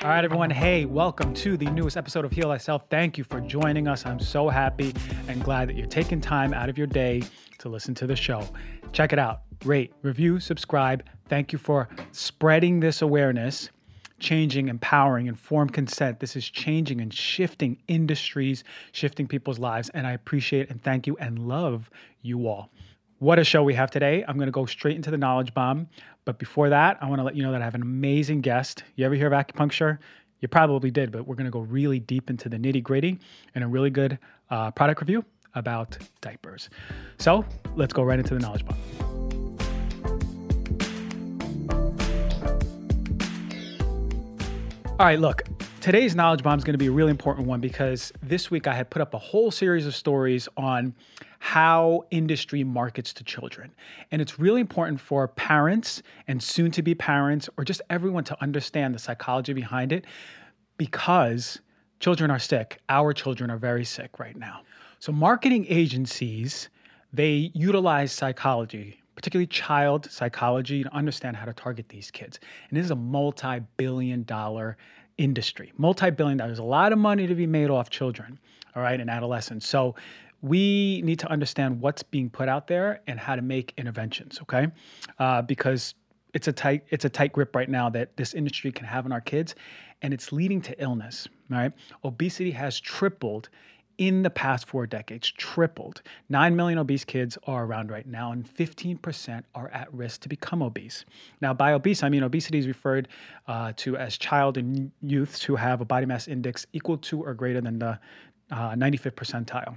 [0.00, 0.48] All right, everyone.
[0.48, 2.84] Hey, welcome to the newest episode of Heal Thyself.
[2.88, 4.06] Thank you for joining us.
[4.06, 4.94] I'm so happy
[5.26, 7.24] and glad that you're taking time out of your day
[7.58, 8.48] to listen to the show.
[8.92, 9.40] Check it out.
[9.64, 11.02] Rate, review, subscribe.
[11.28, 13.70] Thank you for spreading this awareness,
[14.20, 16.20] changing, empowering, informed consent.
[16.20, 18.62] This is changing and shifting industries,
[18.92, 19.90] shifting people's lives.
[19.94, 21.90] And I appreciate and thank you and love
[22.22, 22.70] you all.
[23.18, 24.24] What a show we have today.
[24.28, 25.88] I'm going to go straight into the knowledge bomb.
[26.28, 28.84] But before that, I want to let you know that I have an amazing guest.
[28.96, 29.96] You ever hear of acupuncture?
[30.40, 33.18] You probably did, but we're going to go really deep into the nitty gritty
[33.54, 34.18] and a really good
[34.50, 36.68] uh, product review about diapers.
[37.16, 37.46] So
[37.76, 38.76] let's go right into the knowledge bomb.
[44.98, 45.44] All right, look,
[45.80, 48.74] today's knowledge bomb is going to be a really important one because this week I
[48.74, 50.94] had put up a whole series of stories on
[51.38, 53.72] how industry markets to children.
[54.10, 58.42] And it's really important for parents and soon to be parents or just everyone to
[58.42, 60.04] understand the psychology behind it
[60.76, 61.60] because
[62.00, 62.80] children are sick.
[62.88, 64.62] Our children are very sick right now.
[64.98, 66.68] So marketing agencies,
[67.12, 72.40] they utilize psychology, particularly child psychology to understand how to target these kids.
[72.68, 74.76] And this is a multi-billion dollar
[75.18, 75.72] industry.
[75.76, 76.50] Multi-billion dollars.
[76.50, 78.38] There's a lot of money to be made off children,
[78.74, 79.68] all right, and adolescents.
[79.68, 79.94] So
[80.42, 84.38] we need to understand what's being put out there and how to make interventions.
[84.42, 84.68] Okay,
[85.18, 85.94] uh, because
[86.34, 89.12] it's a tight it's a tight grip right now that this industry can have on
[89.12, 89.54] our kids,
[90.02, 91.28] and it's leading to illness.
[91.48, 91.72] Right,
[92.04, 93.48] obesity has tripled
[93.96, 96.02] in the past four decades, tripled.
[96.28, 100.62] Nine million obese kids are around right now, and 15% are at risk to become
[100.62, 101.04] obese.
[101.40, 103.08] Now, by obese, I mean obesity is referred
[103.48, 107.34] uh, to as child and youths who have a body mass index equal to or
[107.34, 107.98] greater than the
[108.52, 109.76] uh, 95th percentile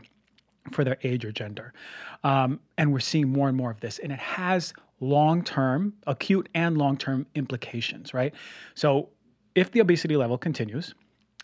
[0.71, 1.73] for their age or gender.
[2.23, 3.99] Um, and we're seeing more and more of this.
[3.99, 8.33] And it has long term, acute and long term implications, right?
[8.75, 9.09] So
[9.55, 10.93] if the obesity level continues,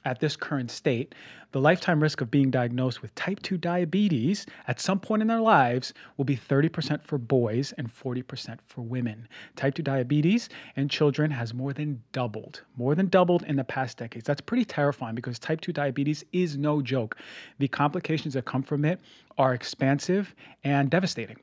[0.07, 1.13] at this current state,
[1.51, 5.41] the lifetime risk of being diagnosed with type 2 diabetes at some point in their
[5.41, 9.27] lives will be 30% for boys and 40% for women.
[9.57, 10.47] Type 2 diabetes
[10.77, 14.25] in children has more than doubled, more than doubled in the past decades.
[14.25, 17.17] That's pretty terrifying because type 2 diabetes is no joke.
[17.59, 19.01] The complications that come from it
[19.37, 21.37] are expansive and devastating.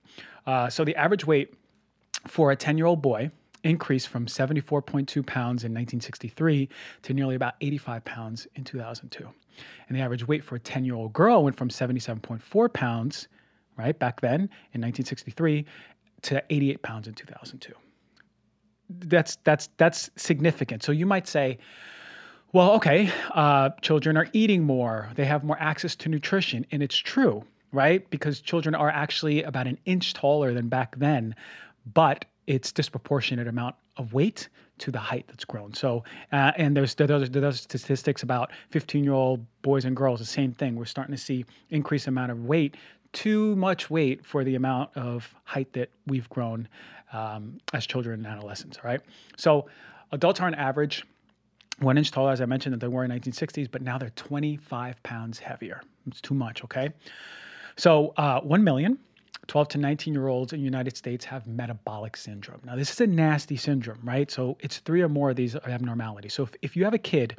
[0.46, 1.52] Uh, so the average weight
[2.26, 3.31] for a 10 year old boy
[3.64, 6.69] increased from 74.2 pounds in 1963
[7.02, 9.28] to nearly about 85 pounds in 2002.
[9.88, 13.28] And the average weight for a 10 year old girl went from 77.4 pounds,
[13.76, 14.41] right, back then
[14.72, 15.64] in 1963
[16.22, 17.72] to 88 pounds in 2002.
[18.91, 20.82] That's, that's, that's significant.
[20.82, 21.58] So you might say,
[22.52, 26.96] well, okay, uh, children are eating more, they have more access to nutrition, and it's
[26.96, 27.42] true,
[27.72, 28.08] right?
[28.10, 31.34] Because children are actually about an inch taller than back then,
[31.92, 35.72] but it's disproportionate amount of weight to the height that's grown.
[35.72, 40.21] So, uh, and there's there's, there's statistics about 15 year old boys and girls.
[40.21, 40.77] The same thing.
[40.77, 42.77] We're starting to see increased amount of weight.
[43.12, 46.69] Too much weight for the amount of height that we've grown
[47.12, 48.78] um, as children and adolescents.
[48.78, 49.00] All right.
[49.37, 49.66] So,
[50.11, 51.05] adults are on average
[51.81, 55.03] one inch taller, as I mentioned, that they were in 1960s, but now they're 25
[55.03, 55.82] pounds heavier.
[56.06, 56.62] It's too much.
[56.65, 56.91] Okay.
[57.76, 58.99] So, uh, 1 million
[59.47, 62.60] 12 to 19 year olds in the United States have metabolic syndrome.
[62.65, 64.31] Now, this is a nasty syndrome, right?
[64.31, 66.34] So it's three or more of these abnormalities.
[66.34, 67.37] So if, if you have a kid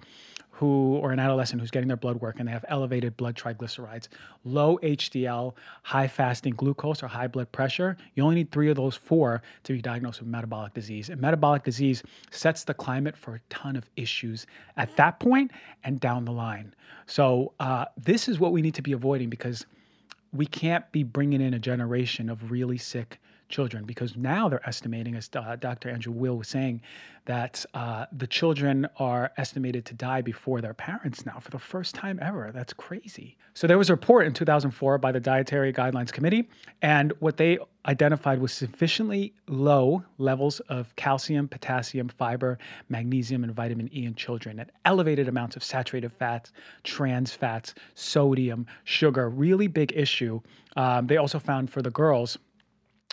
[0.56, 4.08] who or an adolescent who's getting their blood work and they have elevated blood triglycerides,
[4.46, 8.96] low HDL, high fasting glucose, or high blood pressure, you only need three of those
[8.96, 11.10] four to be diagnosed with metabolic disease.
[11.10, 15.52] And metabolic disease sets the climate for a ton of issues at that point
[15.84, 16.74] and down the line.
[17.06, 19.66] So uh, this is what we need to be avoiding because
[20.36, 23.20] we can't be bringing in a generation of really sick
[23.50, 25.90] children because now they're estimating, as uh, Dr.
[25.90, 26.82] Andrew Weil was saying,
[27.26, 31.96] that uh, the children are estimated to die before their parents now for the first
[31.96, 32.52] time ever.
[32.54, 33.36] That's crazy.
[33.54, 36.48] So there was a report in 2004 by the Dietary Guidelines Committee,
[36.82, 37.58] and what they
[37.88, 42.58] identified was sufficiently low levels of calcium, potassium, fiber,
[42.90, 46.52] magnesium, and vitamin E in children, and elevated amounts of saturated fats,
[46.84, 49.30] trans fats, sodium, sugar.
[49.30, 50.42] Really big issue.
[50.76, 52.38] Um, they also found for the girls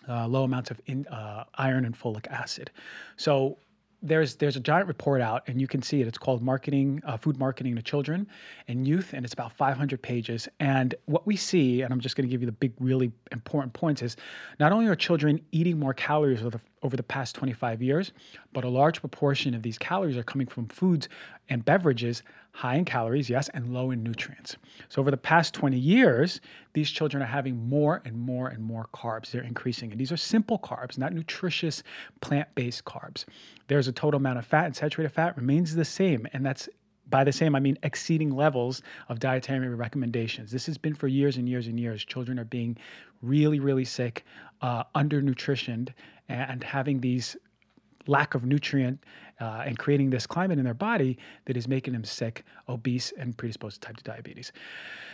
[0.09, 2.71] uh, low amounts of in, uh, iron and folic acid.
[3.17, 3.59] So
[4.03, 6.09] there's there's a giant report out, and you can see it.
[6.09, 8.27] It's called "Marketing uh, Food Marketing to Children
[8.67, 10.49] and Youth," and it's about 500 pages.
[10.59, 13.73] And what we see, and I'm just going to give you the big, really important
[13.73, 14.17] points, is
[14.59, 18.13] not only are children eating more calories over the, over the past 25 years,
[18.53, 21.09] but a large proportion of these calories are coming from foods
[21.49, 24.57] and beverages high in calories, yes, and low in nutrients.
[24.89, 26.41] So over the past 20 years,
[26.75, 29.31] these children are having more and more and more carbs.
[29.31, 29.91] They're increasing.
[29.91, 31.83] And these are simple carbs, not nutritious
[32.21, 33.25] plant-based carbs.
[33.69, 36.69] There's a total amount of fat and saturated fat remains the same, and that's
[37.09, 40.51] by the same, I mean exceeding levels of dietary recommendations.
[40.51, 42.05] This has been for years and years and years.
[42.05, 42.77] Children are being
[43.21, 44.25] really, really sick,
[44.63, 45.91] uh, undernutritioned,
[46.29, 47.37] and having these
[48.07, 49.03] lack of nutrient
[49.41, 53.37] uh, and creating this climate in their body that is making them sick, obese, and
[53.37, 54.53] predisposed to type 2 diabetes.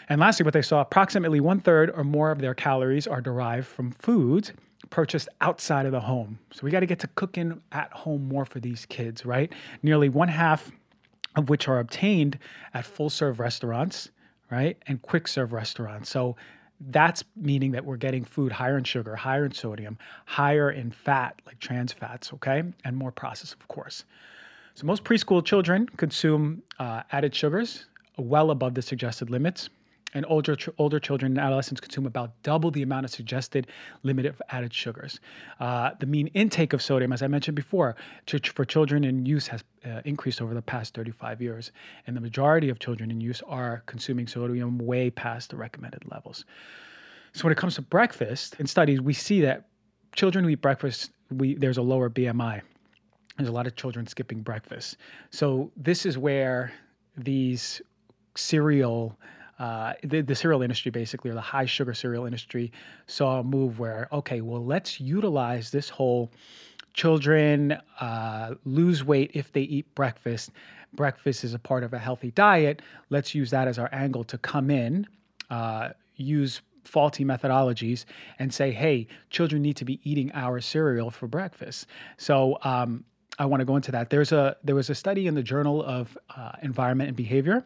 [0.08, 3.67] And lastly, what they saw approximately one third or more of their calories are derived
[3.67, 4.52] from foods
[4.90, 6.38] purchased outside of the home.
[6.52, 9.52] So we got to get to cooking at home more for these kids, right?
[9.82, 10.70] Nearly one half
[11.37, 12.38] of which are obtained
[12.75, 14.11] at full serve restaurants,
[14.50, 14.76] right?
[14.87, 16.08] And quick serve restaurants.
[16.08, 16.37] So
[16.81, 21.41] that's meaning that we're getting food higher in sugar, higher in sodium, higher in fat,
[21.47, 24.05] like trans fats, okay, and more processed, of course.
[24.75, 27.87] So most preschool children consume uh, added sugars
[28.17, 29.71] well above the suggested limits
[30.15, 33.67] and older older children and adolescents consume about double the amount of suggested
[34.03, 35.21] limit of added sugars.
[35.61, 37.97] Uh, the mean intake of sodium, as I mentioned before,
[38.55, 41.73] for children in use has uh, increased over the past 35 years,
[42.07, 46.45] and the majority of children in use are consuming sodium way past the recommended levels.
[47.33, 49.69] So when it comes to breakfast, in studies we see that
[50.15, 52.63] children who eat breakfast, we, there's a lower BMI.
[53.37, 54.97] There's a lot of children skipping breakfast.
[55.31, 56.73] So this is where
[57.17, 57.81] these
[58.35, 59.17] cereal
[59.59, 62.71] uh, the, the, cereal industry, basically, or the high sugar cereal industry,
[63.07, 66.31] saw a move where, okay, well, let's utilize this whole
[66.95, 70.51] children uh, lose weight if they eat breakfast.
[70.95, 72.83] Breakfast is a part of a healthy diet.
[73.11, 75.07] Let's use that as our angle to come in,
[75.51, 78.05] uh, use faulty methodologies,
[78.39, 81.87] and say, hey, children need to be eating our cereal for breakfast.
[82.17, 83.05] So, um,
[83.40, 84.11] I want to go into that.
[84.11, 87.64] There's a there was a study in the Journal of uh, Environment and Behavior,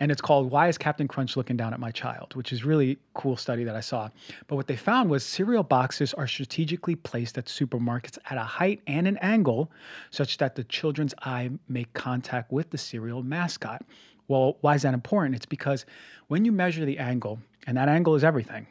[0.00, 2.98] and it's called "Why Is Captain Crunch Looking Down at My Child?" which is really
[3.14, 4.10] cool study that I saw.
[4.48, 8.80] But what they found was cereal boxes are strategically placed at supermarkets at a height
[8.88, 9.70] and an angle
[10.10, 13.82] such that the children's eye make contact with the cereal mascot.
[14.26, 15.36] Well, why is that important?
[15.36, 15.86] It's because
[16.26, 18.66] when you measure the angle, and that angle is everything,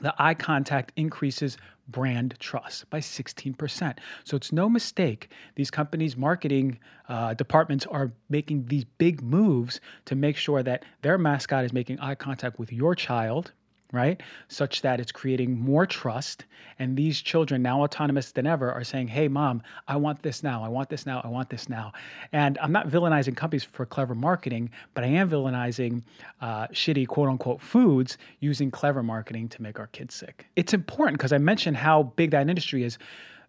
[0.00, 1.56] the eye contact increases
[1.88, 3.98] brand trust by 16%.
[4.24, 5.30] So it's no mistake.
[5.54, 6.78] These companies' marketing
[7.08, 11.98] uh, departments are making these big moves to make sure that their mascot is making
[12.00, 13.52] eye contact with your child
[13.92, 14.20] right?
[14.48, 16.44] Such that it's creating more trust.
[16.78, 20.62] And these children, now autonomous than ever, are saying, Hey, mom, I want this now.
[20.62, 21.20] I want this now.
[21.24, 21.92] I want this now.
[22.32, 26.02] And I'm not villainizing companies for clever marketing, but I am villainizing
[26.40, 30.46] uh, shitty quote unquote foods using clever marketing to make our kids sick.
[30.56, 32.98] It's important because I mentioned how big that industry is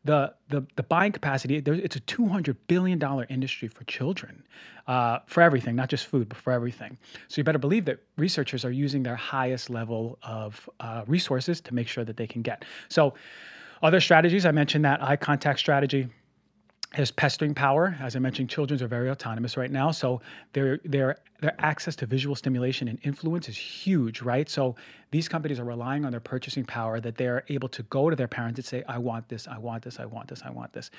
[0.06, 4.44] the the the buying capacity it's a 200 billion dollar industry for children
[4.88, 6.98] uh, for everything not just food but for everything.
[7.28, 11.74] So you better believe that researchers are using their highest level of uh, resources to
[11.74, 12.66] make sure that they can get.
[12.88, 13.13] So
[13.81, 16.10] other strategies i mentioned that eye contact strategy
[16.95, 17.95] there's pestering power.
[18.00, 19.91] As I mentioned, children are very autonomous right now.
[19.91, 20.21] So
[20.53, 24.50] their their their access to visual stimulation and influence is huge, right?
[24.50, 24.75] So
[25.12, 28.27] these companies are relying on their purchasing power that they're able to go to their
[28.27, 30.89] parents and say, "I want this, I want this, I want this, I want this."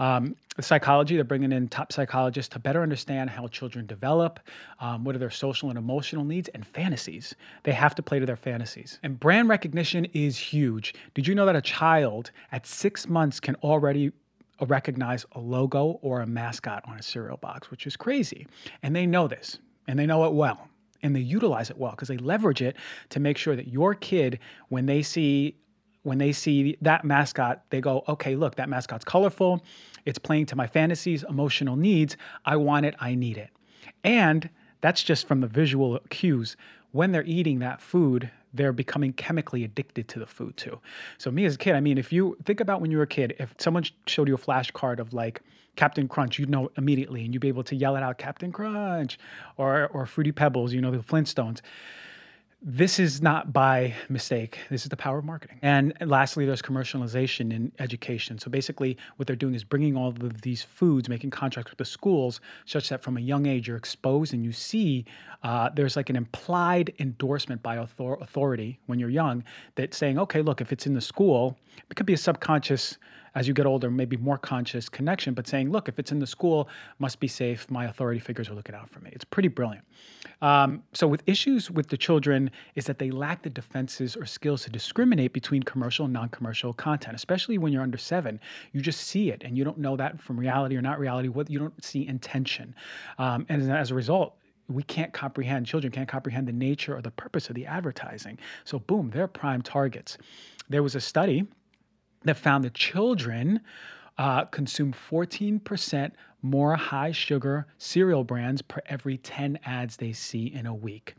[0.00, 4.40] Um, psychology, they're bringing in top psychologists to better understand how children develop,
[4.80, 7.36] um, what are their social and emotional needs, and fantasies.
[7.62, 8.98] They have to play to their fantasies.
[9.04, 10.94] And brand recognition is huge.
[11.14, 14.10] Did you know that a child at six months can already
[14.64, 18.46] recognize a logo or a mascot on a cereal box, which is crazy.
[18.82, 20.68] And they know this and they know it well
[21.02, 22.76] and they utilize it well because they leverage it
[23.10, 25.56] to make sure that your kid, when they see
[26.02, 29.64] when they see that mascot, they go, okay, look, that mascot's colorful.
[30.04, 32.16] It's playing to my fantasies, emotional needs.
[32.44, 33.50] I want it, I need it.
[34.04, 34.48] And
[34.82, 36.56] that's just from the visual cues.
[36.92, 40.78] When they're eating that food, they're becoming chemically addicted to the food too.
[41.18, 43.08] So me as a kid, I mean, if you think about when you were a
[43.08, 45.42] kid, if someone showed you a flashcard of like
[45.76, 49.18] Captain Crunch, you'd know immediately, and you'd be able to yell it out, Captain Crunch,
[49.56, 51.60] or or Fruity Pebbles, you know, the Flintstones
[52.62, 54.58] this is not by mistake.
[54.70, 55.58] This is the power of marketing.
[55.60, 58.38] And lastly, there's commercialization in education.
[58.38, 61.84] So basically, what they're doing is bringing all of these foods, making contracts with the
[61.84, 65.04] schools, such that from a young age you're exposed and you see
[65.42, 69.44] uh, there's like an implied endorsement by author- authority when you're young
[69.74, 71.58] that saying, okay, look, if it's in the school,
[71.90, 72.96] it could be a subconscious
[73.36, 76.26] as you get older, maybe more conscious connection, but saying, look, if it's in the
[76.26, 77.70] school, must be safe.
[77.70, 79.10] My authority figures are looking out for me.
[79.12, 79.84] It's pretty brilliant.
[80.40, 84.64] Um, so, with issues with the children, is that they lack the defenses or skills
[84.64, 88.40] to discriminate between commercial and non commercial content, especially when you're under seven.
[88.72, 91.50] You just see it and you don't know that from reality or not reality, what
[91.50, 92.74] you don't see intention.
[93.18, 94.34] Um, and as a result,
[94.68, 98.38] we can't comprehend, children can't comprehend the nature or the purpose of the advertising.
[98.64, 100.16] So, boom, they're prime targets.
[100.70, 101.46] There was a study
[102.24, 103.60] that found that children
[104.18, 110.66] uh, consume 14% more high sugar cereal brands per every 10 ads they see in
[110.66, 111.14] a week.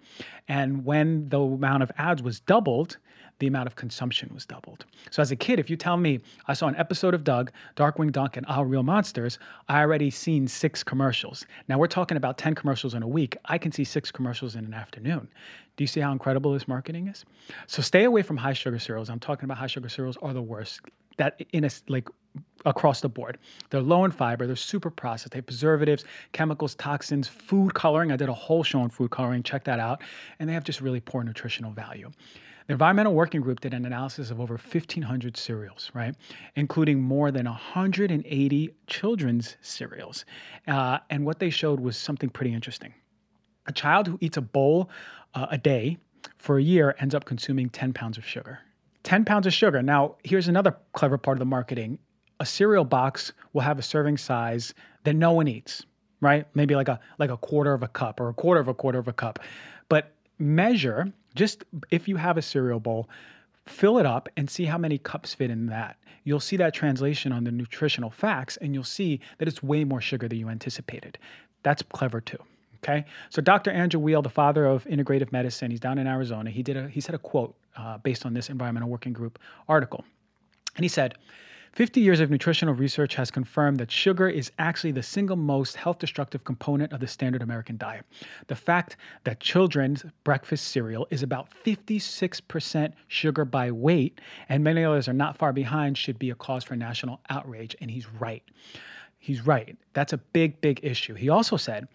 [0.48, 2.98] And when the amount of ads was doubled,
[3.40, 4.86] the amount of consumption was doubled.
[5.12, 8.12] So as a kid, if you tell me I saw an episode of Doug, Darkwing
[8.12, 8.68] Duck, and Aaahh!!!
[8.68, 9.40] Real Monsters,
[9.70, 11.46] I already seen six commercials.
[11.68, 13.38] Now we're talking about 10 commercials in a week.
[13.46, 15.28] I can see six commercials in an afternoon.
[15.76, 17.24] Do you see how incredible this marketing is?
[17.68, 19.10] So stay away from high sugar cereals.
[19.10, 20.82] I'm talking about high sugar cereals are the worst.
[21.18, 22.10] That in a like
[22.66, 23.38] across the board.
[23.70, 28.12] They're low in fiber, they're super processed, they have preservatives, chemicals, toxins, food coloring.
[28.12, 30.02] I did a whole show on food coloring, check that out.
[30.40, 32.12] And they have just really poor nutritional value.
[32.68, 36.14] The Environmental Working Group did an analysis of over 1,500 cereals, right,
[36.58, 40.26] including more than 180 children's cereals.
[40.68, 42.94] Uh, and what they showed was something pretty interesting.
[43.68, 44.90] A child who eats a bowl
[45.34, 45.98] uh, a day
[46.38, 48.60] for a year ends up consuming 10 pounds of sugar.
[49.04, 49.82] 10 pounds of sugar.
[49.82, 52.00] Now, here's another clever part of the marketing
[52.40, 54.74] a cereal box will have a serving size
[55.06, 55.84] that no one eats,
[56.22, 56.46] right?
[56.54, 59.00] Maybe like a like a quarter of a cup or a quarter of a quarter
[59.00, 59.40] of a cup.
[59.90, 63.08] But measure just if you have a cereal bowl,
[63.66, 65.98] fill it up and see how many cups fit in that.
[66.24, 70.02] You'll see that translation on the nutritional facts and you'll see that it's way more
[70.02, 71.18] sugar than you anticipated.
[71.64, 72.40] That's clever too.
[72.84, 73.72] Okay, so Dr.
[73.72, 76.52] Andrew Weil, the father of integrative medicine, he's down in Arizona.
[76.52, 80.06] He did a he said a quote uh, based on this environmental working group article,
[80.76, 81.16] and he said,
[81.78, 86.00] 50 years of nutritional research has confirmed that sugar is actually the single most health
[86.00, 88.04] destructive component of the standard American diet.
[88.48, 94.20] The fact that children's breakfast cereal is about 56% sugar by weight,
[94.50, 97.76] and many others are not far behind, should be a cause for national outrage.
[97.80, 98.42] And he's right.
[99.20, 99.78] He's right.
[99.94, 101.14] That's a big, big issue.
[101.14, 101.88] He also said,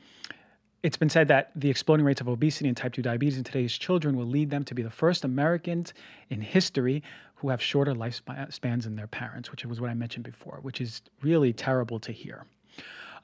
[0.85, 3.77] it's been said that the exploding rates of obesity and type 2 diabetes in today's
[3.77, 5.93] children will lead them to be the first Americans
[6.29, 7.03] in history
[7.43, 11.03] who have shorter lifespans than their parents, which was what I mentioned before, which is
[11.23, 12.47] really terrible to hear.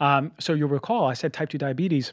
[0.01, 2.13] Um, so you'll recall I said type 2 diabetes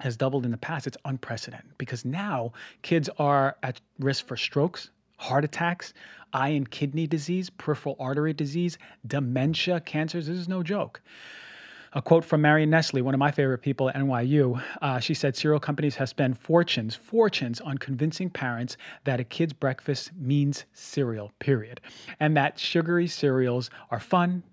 [0.00, 0.88] has doubled in the past.
[0.88, 5.94] It's unprecedented because now kids are at risk for strokes, heart attacks,
[6.32, 10.26] eye and kidney disease, peripheral artery disease, dementia, cancers.
[10.26, 11.00] This is no joke.
[11.92, 14.62] A quote from Marion Nestle, one of my favorite people at NYU.
[14.80, 19.52] Uh, she said, Cereal companies have spent fortunes, fortunes on convincing parents that a kid's
[19.52, 21.80] breakfast means cereal, period.
[22.20, 24.44] And that sugary cereals are fun,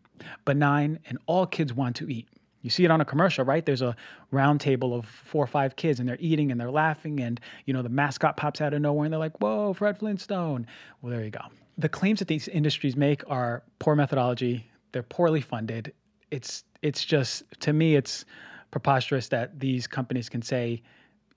[0.46, 2.27] benign, and all kids want to eat.
[2.63, 3.63] You see it on a commercial, right?
[3.63, 3.96] There's a
[4.32, 7.74] round table of four or five kids and they're eating and they're laughing and, you
[7.74, 10.65] know, the mascot pops out of nowhere and they're like, whoa, Fred Flintstone.
[11.03, 11.41] Well, there you go.
[11.77, 15.94] The claims that these industries make are poor methodology, they're poorly funded,
[16.32, 18.25] it's it's just to me it's
[18.72, 20.81] preposterous that these companies can say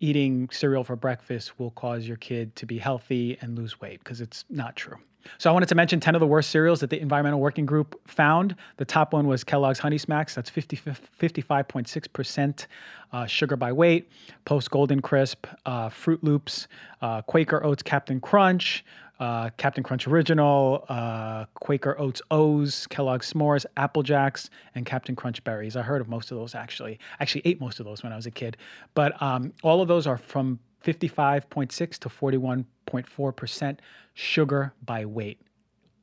[0.00, 4.20] eating cereal for breakfast will cause your kid to be healthy and lose weight because
[4.20, 4.96] it's not true.
[5.38, 8.00] So I wanted to mention 10 of the worst cereals that the Environmental Working Group
[8.08, 8.56] found.
[8.78, 10.34] The top one was Kellogg's Honey Smacks.
[10.34, 12.66] That's 50, 55.6%
[13.12, 14.08] uh, sugar by weight.
[14.46, 16.68] Post Golden Crisp, uh, Froot Loops,
[17.02, 18.84] uh, Quaker Oats Captain Crunch,
[19.20, 25.44] uh, Captain Crunch Original, uh, Quaker Oats O's, Kellogg's S'mores, Apple Jacks, and Captain Crunch
[25.44, 25.76] Berries.
[25.76, 26.98] I heard of most of those actually.
[27.20, 28.56] Actually ate most of those when I was a kid.
[28.94, 33.78] But um, all of those are from 55.6 to 41.4%
[34.14, 35.38] sugar by weight.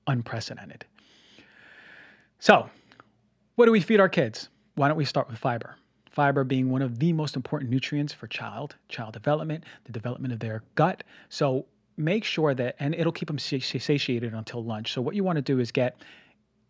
[0.05, 0.85] Unprecedented.
[2.39, 2.69] So,
[3.55, 4.49] what do we feed our kids?
[4.75, 5.75] Why don't we start with fiber?
[6.11, 10.39] Fiber being one of the most important nutrients for child, child development, the development of
[10.39, 11.03] their gut.
[11.29, 11.65] So,
[11.97, 14.93] make sure that, and it'll keep them satiated until lunch.
[14.93, 16.01] So, what you want to do is get,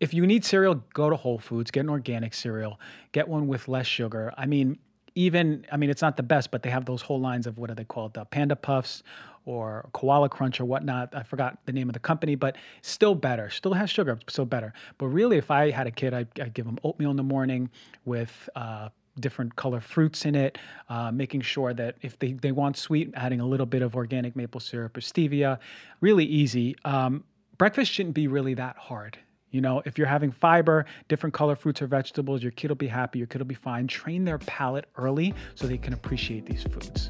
[0.00, 2.80] if you need cereal, go to Whole Foods, get an organic cereal,
[3.12, 4.32] get one with less sugar.
[4.36, 4.78] I mean,
[5.14, 7.70] even, I mean, it's not the best, but they have those whole lines of what
[7.70, 8.14] are they called?
[8.14, 9.02] The Panda Puffs
[9.44, 11.14] or Koala Crunch or whatnot.
[11.14, 13.50] I forgot the name of the company, but still better.
[13.50, 14.72] Still has sugar, still better.
[14.98, 17.68] But really, if I had a kid, I'd, I'd give them oatmeal in the morning
[18.04, 20.58] with uh, different color fruits in it,
[20.88, 24.36] uh, making sure that if they, they want sweet, adding a little bit of organic
[24.36, 25.58] maple syrup or stevia.
[26.00, 26.76] Really easy.
[26.84, 27.24] Um,
[27.58, 29.18] breakfast shouldn't be really that hard.
[29.50, 32.86] You know, if you're having fiber, different color fruits or vegetables, your kid will be
[32.86, 33.86] happy, your kid will be fine.
[33.86, 37.08] Train their palate early so they can appreciate these foods.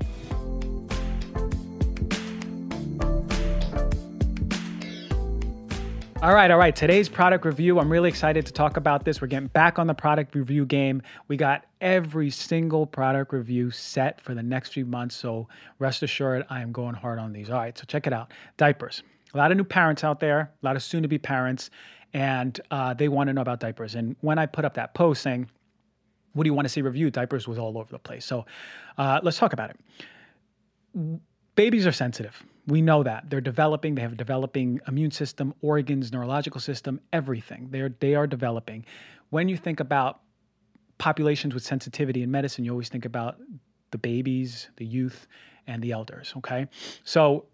[6.20, 6.74] All right, all right.
[6.74, 9.20] Today's product review, I'm really excited to talk about this.
[9.20, 11.00] We're getting back on the product review game.
[11.28, 15.14] We got every single product review set for the next few months.
[15.14, 15.46] So
[15.78, 17.50] rest assured, I am going hard on these.
[17.50, 19.04] All right, so check it out diapers.
[19.32, 21.70] A lot of new parents out there, a lot of soon to be parents,
[22.12, 23.94] and uh, they want to know about diapers.
[23.94, 25.48] And when I put up that post saying,
[26.32, 27.12] what do you want to see reviewed?
[27.12, 28.24] Diapers was all over the place.
[28.24, 28.44] So
[28.98, 31.20] uh, let's talk about it.
[31.54, 33.94] Babies are sensitive we know that they're developing.
[33.94, 37.68] They have a developing immune system, organs, neurological system, everything.
[37.70, 38.84] They're they are developing.
[39.30, 40.20] When you think about
[40.98, 43.38] populations with sensitivity in medicine, you always think about
[43.90, 45.26] the babies, the youth,
[45.66, 46.34] and the elders.
[46.36, 46.66] Okay,
[47.04, 47.46] so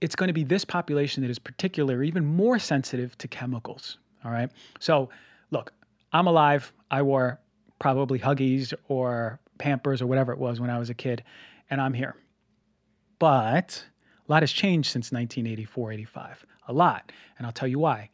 [0.00, 3.98] it's going to be this population that is particular, even more sensitive to chemicals.
[4.24, 4.50] All right.
[4.80, 5.10] So
[5.50, 5.72] look,
[6.12, 6.72] I'm alive.
[6.90, 7.40] I wore
[7.78, 11.22] probably Huggies or Pampers or whatever it was when I was a kid,
[11.68, 12.16] and I'm here.
[13.18, 13.84] But
[14.28, 16.46] a lot has changed since 1984 85.
[16.68, 17.12] A lot.
[17.38, 18.10] And I'll tell you why.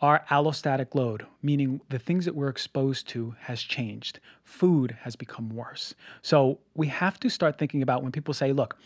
[0.00, 4.20] Our allostatic load, meaning the things that we're exposed to, has changed.
[4.44, 5.94] Food has become worse.
[6.22, 8.76] So we have to start thinking about when people say, look,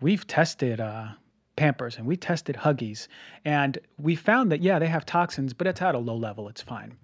[0.00, 1.08] we've tested uh,
[1.56, 3.08] Pampers and we tested Huggies,
[3.44, 6.62] and we found that, yeah, they have toxins, but it's at a low level, it's
[6.62, 6.96] fine.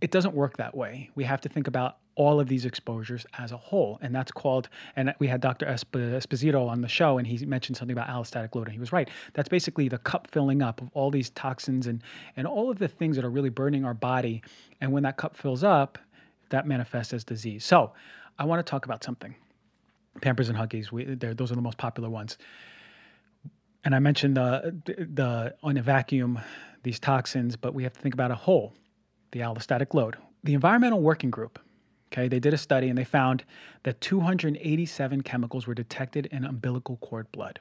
[0.00, 1.10] It doesn't work that way.
[1.14, 3.98] We have to think about all of these exposures as a whole.
[4.02, 5.66] And that's called, and we had Dr.
[5.66, 9.08] Esposito on the show, and he mentioned something about allostatic load, and he was right.
[9.32, 12.02] That's basically the cup filling up of all these toxins and,
[12.36, 14.42] and all of the things that are really burning our body.
[14.80, 15.98] And when that cup fills up,
[16.50, 17.64] that manifests as disease.
[17.64, 17.92] So
[18.38, 19.34] I want to talk about something.
[20.20, 22.36] Pampers and Huggies, we, those are the most popular ones.
[23.84, 26.38] And I mentioned the, the, on a vacuum,
[26.82, 28.74] these toxins, but we have to think about a whole,
[29.32, 30.16] the allostatic load.
[30.44, 31.58] The Environmental Working Group,
[32.12, 33.42] Okay, they did a study and they found
[33.84, 37.58] that 287 chemicals were detected in umbilical cord blood.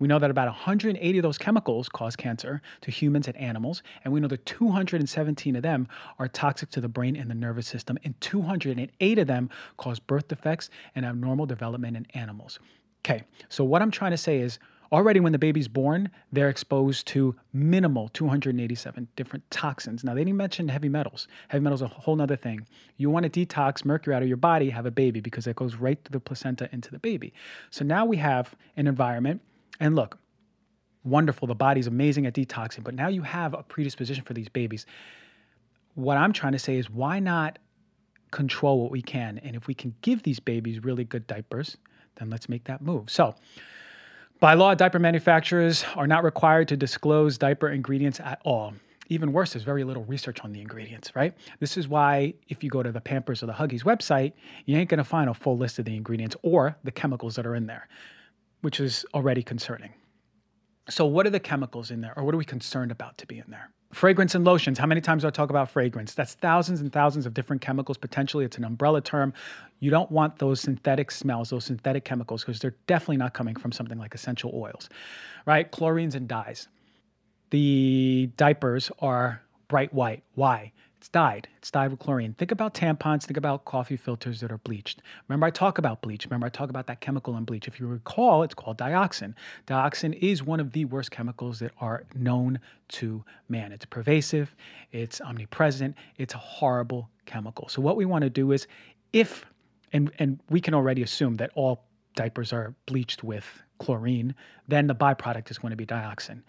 [0.00, 4.12] We know that about 180 of those chemicals cause cancer to humans and animals, and
[4.12, 5.86] we know that 217 of them
[6.18, 10.26] are toxic to the brain and the nervous system, and 208 of them cause birth
[10.26, 12.58] defects and abnormal development in animals.
[13.04, 14.58] Okay, so what I'm trying to say is
[14.92, 20.04] Already, when the baby's born, they're exposed to minimal 287 different toxins.
[20.04, 21.28] Now, they didn't mention heavy metals.
[21.48, 22.66] Heavy metals are a whole other thing.
[22.98, 25.76] You want to detox mercury out of your body, have a baby, because it goes
[25.76, 27.32] right through the placenta into the baby.
[27.70, 29.40] So now we have an environment,
[29.80, 30.18] and look,
[31.04, 31.48] wonderful.
[31.48, 34.84] The body's amazing at detoxing, but now you have a predisposition for these babies.
[35.94, 37.58] What I'm trying to say is, why not
[38.30, 39.38] control what we can?
[39.38, 41.78] And if we can give these babies really good diapers,
[42.16, 43.08] then let's make that move.
[43.08, 43.34] So,
[44.42, 48.74] by law, diaper manufacturers are not required to disclose diaper ingredients at all.
[49.06, 51.32] Even worse, there's very little research on the ingredients, right?
[51.60, 54.32] This is why if you go to the Pampers or the Huggies website,
[54.66, 57.54] you ain't gonna find a full list of the ingredients or the chemicals that are
[57.54, 57.86] in there,
[58.62, 59.94] which is already concerning.
[60.90, 63.38] So, what are the chemicals in there, or what are we concerned about to be
[63.38, 63.70] in there?
[63.92, 64.78] Fragrance and lotions.
[64.78, 66.14] How many times do I talk about fragrance?
[66.14, 67.98] That's thousands and thousands of different chemicals.
[67.98, 69.34] Potentially, it's an umbrella term.
[69.80, 73.70] You don't want those synthetic smells, those synthetic chemicals, because they're definitely not coming from
[73.70, 74.88] something like essential oils,
[75.44, 75.70] right?
[75.70, 76.68] Chlorines and dyes.
[77.50, 80.22] The diapers are bright white.
[80.36, 80.72] Why?
[81.02, 81.48] It's dyed.
[81.58, 82.34] It's dyed with chlorine.
[82.34, 83.24] Think about tampons.
[83.24, 85.02] Think about coffee filters that are bleached.
[85.26, 86.24] Remember, I talk about bleach.
[86.26, 87.66] Remember, I talk about that chemical in bleach.
[87.66, 89.34] If you recall, it's called dioxin.
[89.66, 92.60] Dioxin is one of the worst chemicals that are known
[92.90, 93.72] to man.
[93.72, 94.54] It's pervasive,
[94.92, 97.68] it's omnipresent, it's a horrible chemical.
[97.68, 98.68] So, what we want to do is,
[99.12, 99.44] if,
[99.92, 101.82] and, and we can already assume that all
[102.14, 104.36] diapers are bleached with chlorine,
[104.68, 106.42] then the byproduct is going to be dioxin.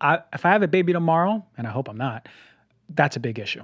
[0.00, 2.28] I, if I have a baby tomorrow, and I hope I'm not,
[2.88, 3.62] that's a big issue.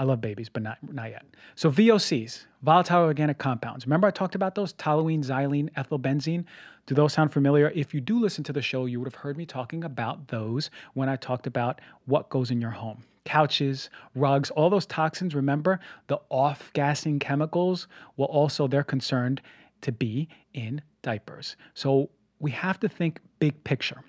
[0.00, 1.26] I love babies, but not not yet.
[1.56, 3.84] So VOCs, volatile organic compounds.
[3.84, 4.72] Remember I talked about those?
[4.72, 6.46] Toluene, xylene, ethylbenzene.
[6.86, 7.70] Do those sound familiar?
[7.74, 10.70] If you do listen to the show, you would have heard me talking about those
[10.94, 13.04] when I talked about what goes in your home.
[13.26, 17.86] Couches, rugs, all those toxins, remember the off-gassing chemicals?
[18.16, 19.42] Well, also they're concerned
[19.82, 21.56] to be in diapers.
[21.74, 22.08] So
[22.38, 24.02] we have to think big picture,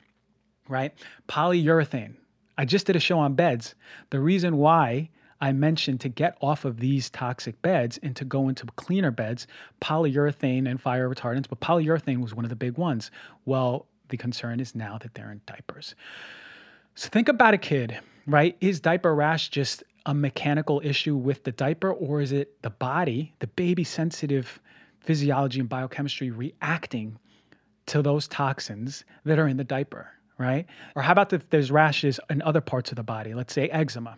[0.69, 0.93] right?
[1.27, 2.15] Polyurethane.
[2.57, 3.75] I just did a show on beds.
[4.09, 5.09] The reason why
[5.41, 9.47] I mentioned to get off of these toxic beds and to go into cleaner beds,
[9.81, 13.09] polyurethane and fire retardants, but polyurethane was one of the big ones.
[13.45, 15.95] Well, the concern is now that they're in diapers.
[16.93, 18.55] So think about a kid, right?
[18.61, 23.33] Is diaper rash just a mechanical issue with the diaper, or is it the body,
[23.39, 24.59] the baby sensitive
[24.99, 27.17] physiology and biochemistry reacting
[27.87, 30.67] to those toxins that are in the diaper, right?
[30.95, 34.17] Or how about if there's rashes in other parts of the body, let's say eczema,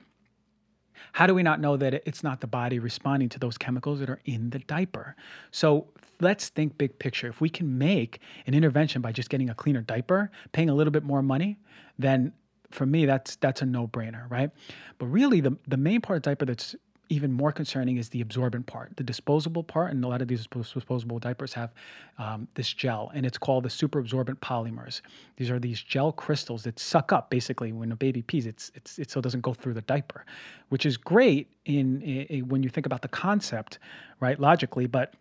[1.13, 4.09] how do we not know that it's not the body responding to those chemicals that
[4.09, 5.15] are in the diaper?
[5.51, 5.87] So
[6.19, 7.27] let's think big picture.
[7.27, 10.91] If we can make an intervention by just getting a cleaner diaper, paying a little
[10.91, 11.57] bit more money,
[11.99, 12.33] then
[12.71, 14.49] for me, that's that's a no-brainer, right?
[14.97, 16.75] But really, the the main part of diaper that's
[17.09, 20.47] even more concerning is the absorbent part, the disposable part, and a lot of these
[20.47, 21.73] disposable diapers have
[22.17, 25.01] um, this gel, and it's called the super absorbent polymers.
[25.37, 28.45] These are these gel crystals that suck up basically when a baby pees.
[28.45, 30.25] It's it's it so doesn't go through the diaper,
[30.69, 33.79] which is great in, in when you think about the concept,
[34.19, 34.39] right?
[34.39, 35.13] Logically, but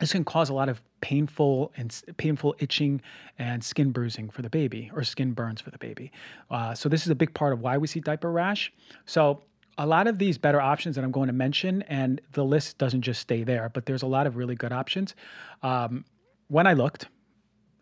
[0.00, 3.00] this can cause a lot of painful and painful itching
[3.38, 6.10] and skin bruising for the baby or skin burns for the baby.
[6.50, 8.72] Uh, so this is a big part of why we see diaper rash.
[9.06, 9.42] So
[9.78, 13.02] a lot of these better options that I'm going to mention, and the list doesn't
[13.02, 15.14] just stay there, but there's a lot of really good options.
[15.62, 16.04] Um,
[16.48, 17.08] when I looked,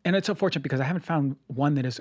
[0.04, 2.00] and it's unfortunate because I haven't found one that is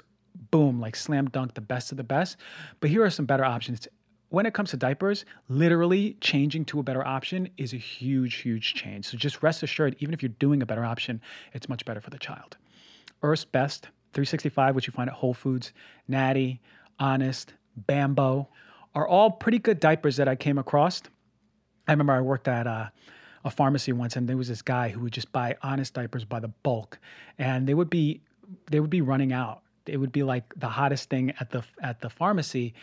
[0.50, 2.38] boom, like slam dunk, the best of the best.
[2.80, 3.88] But here are some better options.
[4.30, 8.74] When it comes to diapers, literally changing to a better option is a huge, huge
[8.74, 9.06] change.
[9.06, 11.22] So just rest assured, even if you're doing a better option,
[11.54, 12.56] it's much better for the child.
[13.22, 15.74] Earth's Best 365, which you find at Whole Foods,
[16.08, 16.62] Naty,
[16.98, 18.48] Honest, Bambo
[18.94, 21.02] are all pretty good diapers that I came across.
[21.88, 22.92] I remember I worked at a,
[23.44, 26.40] a pharmacy once, and there was this guy who would just buy honest diapers by
[26.40, 27.00] the bulk,
[27.38, 28.22] and they would be
[28.70, 29.62] they would be running out.
[29.86, 32.74] It would be like the hottest thing at the at the pharmacy.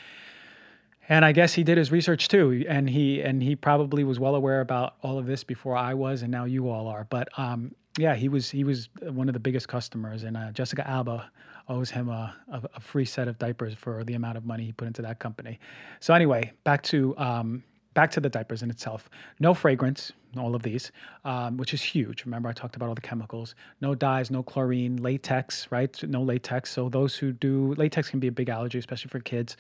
[1.11, 4.35] And I guess he did his research too, and he and he probably was well
[4.35, 7.07] aware about all of this before I was, and now you all are.
[7.09, 10.87] But um, yeah, he was he was one of the biggest customers, and uh, Jessica
[10.87, 11.31] Alba
[11.69, 14.73] owes him a, a, a, free set of diapers for the amount of money he
[14.73, 15.59] put into that company.
[16.01, 17.63] So anyway, back to um,
[17.95, 19.11] back to the diapers in itself.
[19.41, 20.93] No fragrance, all of these,
[21.25, 22.25] um, which is huge.
[22.25, 23.55] Remember, I talked about all the chemicals.
[23.81, 26.01] No dyes, no chlorine, latex, right?
[26.05, 26.71] No latex.
[26.71, 29.57] So those who do latex can be a big allergy, especially for kids.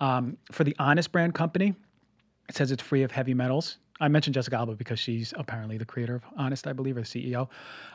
[0.00, 1.74] Um, for the Honest brand company,
[2.48, 3.78] it says it's free of heavy metals.
[4.00, 7.06] I mentioned Jessica Alba because she's apparently the creator of Honest, I believe, or the
[7.06, 7.48] CEO.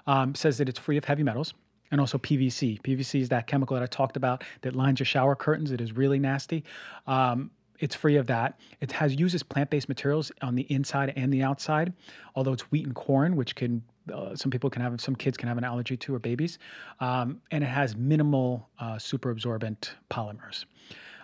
[0.06, 1.54] Um, says that it's free of heavy metals
[1.92, 2.82] and also PVC.
[2.82, 5.72] PVC is that chemical that I talked about that lines your shower curtains.
[5.72, 6.64] It is really nasty.
[7.06, 8.60] Um, it's free of that.
[8.82, 11.94] It has uses plant-based materials on the inside and the outside,
[12.36, 15.50] although it's wheat and corn, which can uh, some people can have, some kids can
[15.50, 16.60] have an allergy to, or babies.
[17.02, 20.64] Um, and it has minimal uh, super absorbent polymers.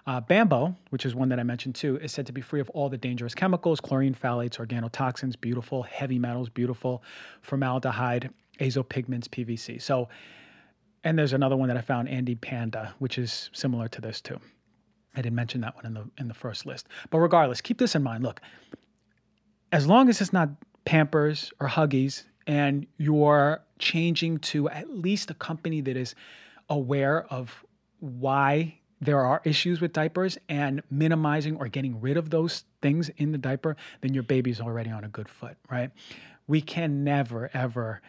[0.06, 2.70] Uh, Bambo, which is one that I mentioned too, is said to be free of
[2.72, 7.04] all the dangerous chemicals, chlorine, phthalates, organotoxins, beautiful, heavy metals, beautiful,
[7.42, 9.82] formaldehyde, azopigments, PVC.
[9.82, 10.10] So
[11.04, 14.40] and there's another one that I found, Andy Pandy, which is similar to this too.
[15.16, 16.88] I didn't mention that one in the in the first list.
[17.10, 18.24] But regardless, keep this in mind.
[18.24, 18.42] Look,
[19.72, 20.50] as long as it's not
[20.86, 26.16] Pampers or Huggies, and you're changing to at least a company that is
[26.70, 27.64] aware of
[28.00, 33.32] why there are issues with diapers and minimizing or getting rid of those things in
[33.32, 35.92] the diaper, then your baby's already on a good foot, right?
[36.48, 38.02] We can never, ever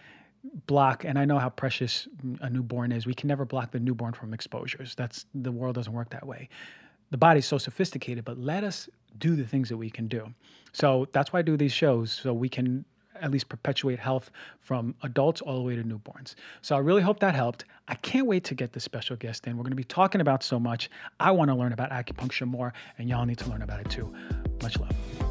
[0.67, 2.07] block and i know how precious
[2.41, 4.95] a newborn is we can never block the newborn from exposures.
[4.95, 6.49] That's the world doesn't work that way.
[7.11, 10.33] The body's so sophisticated but let us do the things that we can do.
[10.73, 12.85] So that's why i do these shows so we can
[13.21, 14.31] at least perpetuate health
[14.61, 16.35] from adults all the way to newborns.
[16.63, 17.65] So i really hope that helped.
[17.89, 19.57] I can't wait to get the special guest in.
[19.57, 20.91] We're going to be talking about so much.
[21.21, 24.13] I want to learn about acupuncture more and y'all need to learn about it too.
[24.63, 25.24] Much love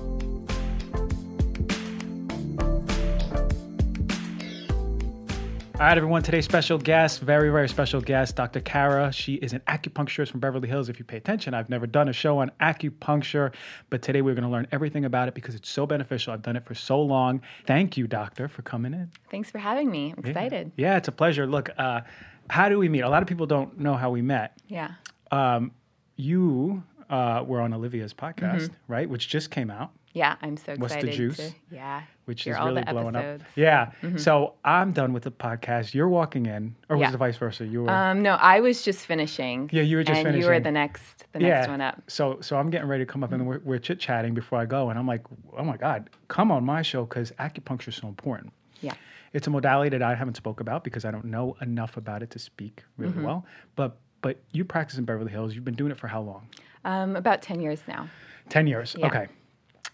[5.75, 6.21] All right, everyone.
[6.21, 8.61] Today's special guest, very, very special guest, Dr.
[8.61, 9.11] Kara.
[9.11, 10.87] She is an acupuncturist from Beverly Hills.
[10.87, 13.51] If you pay attention, I've never done a show on acupuncture,
[13.89, 16.31] but today we're going to learn everything about it because it's so beneficial.
[16.31, 17.41] I've done it for so long.
[17.65, 19.09] Thank you, doctor, for coming in.
[19.31, 20.13] Thanks for having me.
[20.15, 20.71] I'm excited.
[20.75, 21.47] Yeah, yeah it's a pleasure.
[21.47, 22.01] Look, uh,
[22.51, 23.01] how do we meet?
[23.01, 24.55] A lot of people don't know how we met.
[24.67, 24.91] Yeah.
[25.31, 25.71] Um,
[26.17, 28.93] you uh, were on Olivia's podcast, mm-hmm.
[28.93, 29.09] right?
[29.09, 29.91] Which just came out.
[30.13, 30.81] Yeah, I'm so excited.
[30.81, 31.37] What's the juice?
[31.37, 33.41] To, yeah, which is really blowing up.
[33.55, 33.91] Yeah.
[34.03, 34.17] Mm-hmm.
[34.17, 35.95] So I'm done with the podcast.
[35.95, 37.07] You're walking in, or yeah.
[37.07, 37.65] was it vice versa?
[37.65, 37.89] You were.
[37.89, 39.71] Um, no, I was just finishing.
[39.73, 40.43] Yeah, you were just and finishing.
[40.43, 41.47] you were the next, the yeah.
[41.49, 42.01] next one up.
[42.07, 44.65] So, so I'm getting ready to come up, and we're, we're chit chatting before I
[44.65, 45.25] go, and I'm like,
[45.57, 48.53] oh my god, come on my show because acupuncture is so important.
[48.81, 48.93] Yeah.
[49.33, 52.29] It's a modality that I haven't spoke about because I don't know enough about it
[52.31, 53.23] to speak really mm-hmm.
[53.23, 53.45] well.
[53.75, 55.55] But but you practice in Beverly Hills.
[55.55, 56.47] You've been doing it for how long?
[56.85, 58.07] Um, about ten years now.
[58.49, 58.95] Ten years.
[58.97, 59.07] Yeah.
[59.07, 59.27] Okay.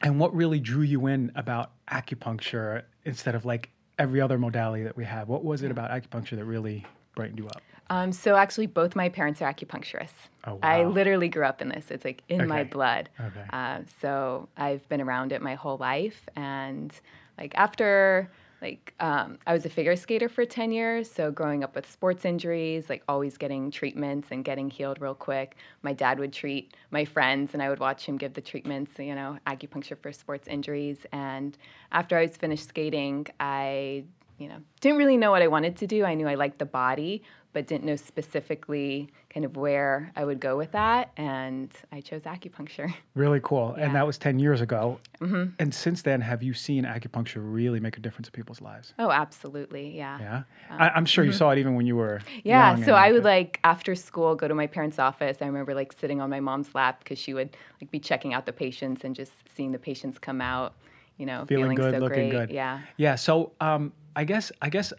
[0.02, 4.96] And what really drew you in about acupuncture instead of like every other modality that
[4.96, 5.28] we have?
[5.28, 7.62] What was it about acupuncture that really brightened you up?
[7.92, 10.30] Um, so actually, both my parents are acupuncturists.
[10.46, 10.60] Oh, wow.
[10.62, 11.90] I literally grew up in this.
[11.90, 12.48] It's like in okay.
[12.48, 13.10] my blood.
[13.20, 13.44] Okay.
[13.52, 16.94] Uh, so I've been around it my whole life, and
[17.38, 18.30] like after
[18.62, 22.26] like um, i was a figure skater for 10 years so growing up with sports
[22.26, 25.56] injuries like always getting treatments and getting healed real quick.
[25.82, 29.16] My dad would treat my friends and i would watch him give the treatments you
[29.16, 31.06] know acupuncture for sports injuries.
[31.12, 31.58] And
[31.92, 34.04] after i was finished skating i
[34.40, 36.06] you know, didn't really know what I wanted to do.
[36.06, 40.40] I knew I liked the body, but didn't know specifically kind of where I would
[40.40, 41.12] go with that.
[41.18, 42.94] And I chose acupuncture.
[43.16, 43.76] Really cool.
[43.78, 43.84] Yeah.
[43.84, 44.98] And that was 10 years ago.
[45.20, 45.52] Mm-hmm.
[45.60, 48.94] And since then, have you seen acupuncture really make a difference in people's lives?
[48.98, 49.98] Oh, absolutely.
[49.98, 50.20] Yeah.
[50.20, 50.44] Yeah.
[50.70, 52.22] I, I'm sure you saw it even when you were.
[52.26, 52.40] Mm-hmm.
[52.48, 55.38] Yeah, so I would like after school go to my parents' office.
[55.42, 58.46] I remember like sitting on my mom's lap because she would like be checking out
[58.46, 60.76] the patients and just seeing the patients come out,
[61.18, 62.48] you know, feeling, feeling, good, so looking great.
[62.48, 62.52] good.
[62.52, 62.80] Yeah.
[62.96, 63.16] Yeah.
[63.16, 64.92] So um, I guess I guess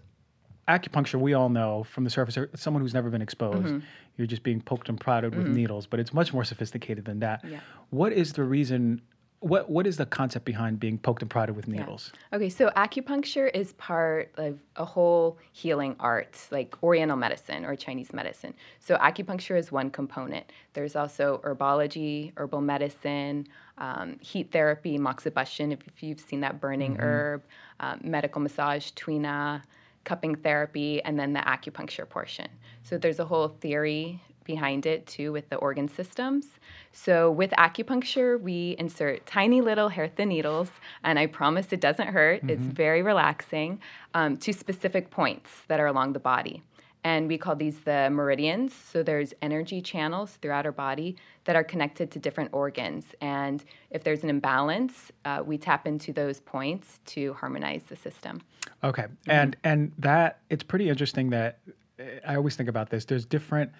[0.69, 2.39] acupuncture we all know from the surface.
[2.55, 3.79] Someone who's never been exposed, Mm-hmm.
[4.17, 7.45] you're just being poked and prodded with needles, but it's much more sophisticated than that.
[7.45, 7.61] Yeah.
[7.91, 9.03] What is the reason?
[9.41, 12.13] What what is the concept behind being poked and prodded with needles?
[12.31, 18.13] Okay, so acupuncture is part of a whole healing art, like Oriental medicine or Chinese
[18.13, 18.53] medicine.
[18.81, 20.53] So acupuncture is one component.
[20.75, 23.47] There's also herbology, herbal medicine,
[23.79, 27.43] um, heat therapy, moxibustion, if, if you've seen that burning herb,
[27.81, 29.63] um, medical massage, tuina,
[30.05, 32.49] cupping therapy, and then the acupuncture portion.
[32.83, 36.47] So there's a whole theory behind it too with the organ systems.
[36.93, 40.71] So with acupuncture, we insert tiny little hair thin needles,
[41.05, 42.43] and I promise it doesn't hurt.
[42.49, 43.81] It's very relaxing
[44.15, 46.63] um, to specific points that are along the body.
[47.03, 48.75] And we call these the meridians.
[48.75, 53.07] So there's energy channels throughout our body that are connected to different organs.
[53.23, 58.43] And if there's an imbalance, uh, we tap into those points to harmonize the system.
[58.85, 61.59] Okay, and and that it's pretty interesting that
[61.99, 63.05] uh, I always think about this.
[63.05, 63.73] There's different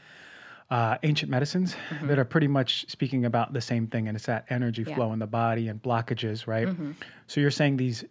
[0.71, 4.45] uh, ancient medicines that are pretty much speaking about the same thing, and it's that
[4.51, 4.95] energy Yeah.
[4.95, 6.69] flow in the body and blockages, right?
[7.27, 8.05] So you're saying these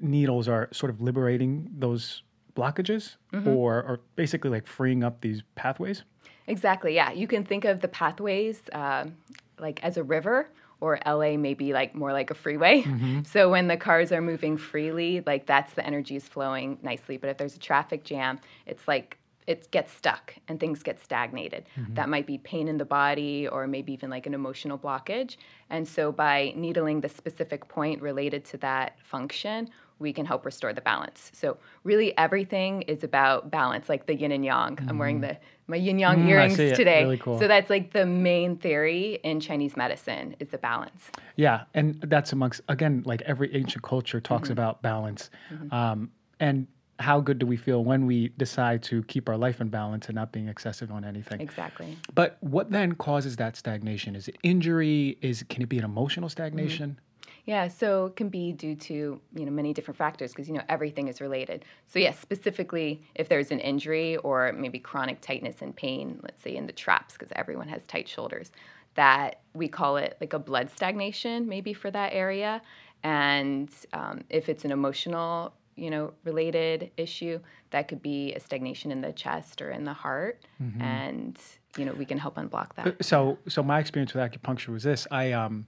[0.00, 2.22] needles are sort of liberating those
[2.54, 6.04] blockages, or or basically like freeing up these pathways.
[6.46, 6.94] Exactly.
[6.94, 9.16] Yeah, you can think of the pathways um
[9.58, 10.48] like as a river,
[10.80, 12.84] or LA maybe like more like a freeway.
[13.26, 17.16] So when the cars are moving freely, like that's the energy is flowing nicely.
[17.18, 21.66] But if there's a traffic jam, it's like it gets stuck and things get stagnated.
[21.94, 25.36] That might be pain in the body or maybe even like an emotional blockage.
[25.70, 30.72] And so by needling the specific point related to that function, we can help restore
[30.74, 31.30] the balance.
[31.32, 34.78] So really everything is about balance, like the yin and yang.
[34.88, 37.02] I'm wearing the my yin yang Mm, earrings today.
[37.04, 37.38] Really cool.
[37.38, 41.10] So that's like the main theory in Chinese medicine is the balance.
[41.36, 44.34] Yeah, and that's amongst again, like every ancient culture Mm-hmm.
[44.34, 45.30] talks about balance,
[45.70, 46.66] um, and
[46.98, 50.14] how good do we feel when we decide to keep our life in balance and
[50.14, 51.40] not being excessive on anything.
[51.40, 51.96] Exactly.
[52.14, 54.16] But what then causes that stagnation?
[54.16, 55.18] Is it injury?
[55.20, 56.32] Is can it be an emotional Mm-hmm.
[56.32, 56.98] stagnation?
[57.44, 60.62] Yeah, so it can be due to you know many different factors because you know
[60.68, 61.64] everything is related.
[61.86, 66.56] So yes, specifically if there's an injury or maybe chronic tightness and pain, let's say
[66.56, 68.50] in the traps because everyone has tight shoulders,
[68.94, 72.62] that we call it like a blood stagnation maybe for that area.
[73.04, 77.38] And um, if it's an emotional you know related issue,
[77.70, 80.40] that could be a stagnation in the chest or in the heart,
[80.80, 81.38] and
[81.76, 83.04] you know we can help unblock that.
[83.04, 85.66] So, so my experience with acupuncture was this: I, um,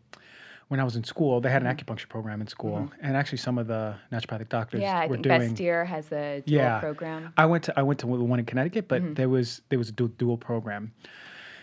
[0.68, 1.70] when I was in school, they had Mm-hmm.
[1.70, 5.16] an acupuncture program in school, and actually some of the naturopathic doctors Yeah, I were
[5.16, 5.24] think
[5.56, 5.84] doing.
[5.86, 7.32] Has a dual yeah, program.
[7.36, 9.14] I went to I went to the one in Connecticut, but Mm-hmm.
[9.14, 10.92] there was there was a du- dual program,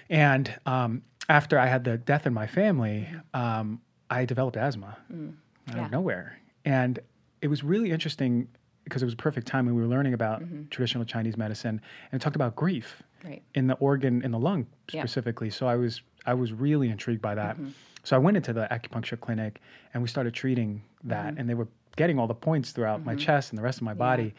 [0.09, 4.97] and um, after I had the death in my family, um, I developed asthma out
[5.11, 5.33] Mm.
[5.75, 5.85] Yeah.
[5.85, 6.99] of nowhere, and
[7.45, 8.47] it was really interesting
[8.83, 10.63] because it was a perfect time when we were learning about Mm-hmm.
[10.71, 11.79] traditional Chinese medicine
[12.11, 13.41] and it talked about grief Right.
[13.53, 14.65] in the organ in the lung Yeah.
[14.67, 14.99] Mm-hmm.
[15.07, 15.49] specifically.
[15.51, 17.55] So I was I was really intrigued by that.
[18.03, 19.61] So I went into the acupuncture clinic
[19.93, 21.37] and we started treating that, Mm-hmm.
[21.39, 23.93] and they were getting all the points throughout my chest and the rest of my
[23.93, 24.33] body,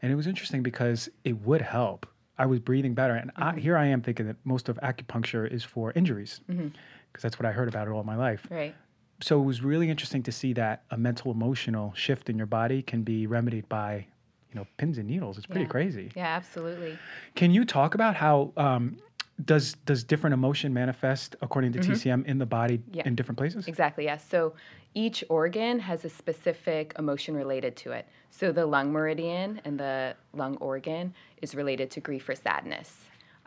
[0.00, 2.06] and it was interesting because it would help.
[2.38, 3.58] I was breathing better, and I, Mm-hmm.
[3.66, 7.52] here I am thinking that most of acupuncture is for injuries, because that's what I
[7.52, 8.42] heard about it all my life.
[8.50, 8.74] Right.
[9.20, 12.82] So it was really interesting to see that a mental emotional shift in your body
[12.82, 14.06] can be remedied by,
[14.50, 15.38] you know, pins and needles.
[15.38, 15.68] It's pretty Yeah.
[15.68, 16.12] crazy.
[16.14, 16.98] Yeah, absolutely.
[17.34, 18.98] Can you talk about how um,
[19.44, 22.94] does does different emotion manifest according to TCM in the body Mm-hmm.
[22.94, 23.02] Yeah.
[23.06, 23.66] in different places?
[23.68, 24.24] Exactly, yes.
[24.28, 24.54] So
[24.94, 28.06] each organ has a specific emotion related to it.
[28.30, 32.96] So the lung meridian and the lung organ is related to grief or sadness.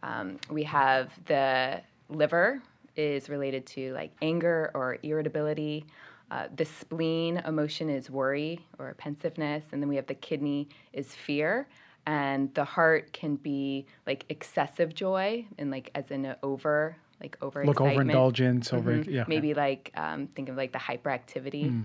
[0.03, 2.61] Um, we have the liver
[2.99, 5.85] is related to like anger or irritability.
[6.31, 11.07] Uh, the spleen emotion is worry or pensiveness, and then we have the kidney is
[11.15, 11.67] fear,
[12.05, 17.65] and the heart can be like excessive joy and like as in over like over
[17.65, 18.99] Look overindulgence, over yeah.
[18.99, 19.11] okay.
[19.11, 19.29] Mm-hmm.
[19.29, 21.83] maybe like um, think of like the hyperactivity.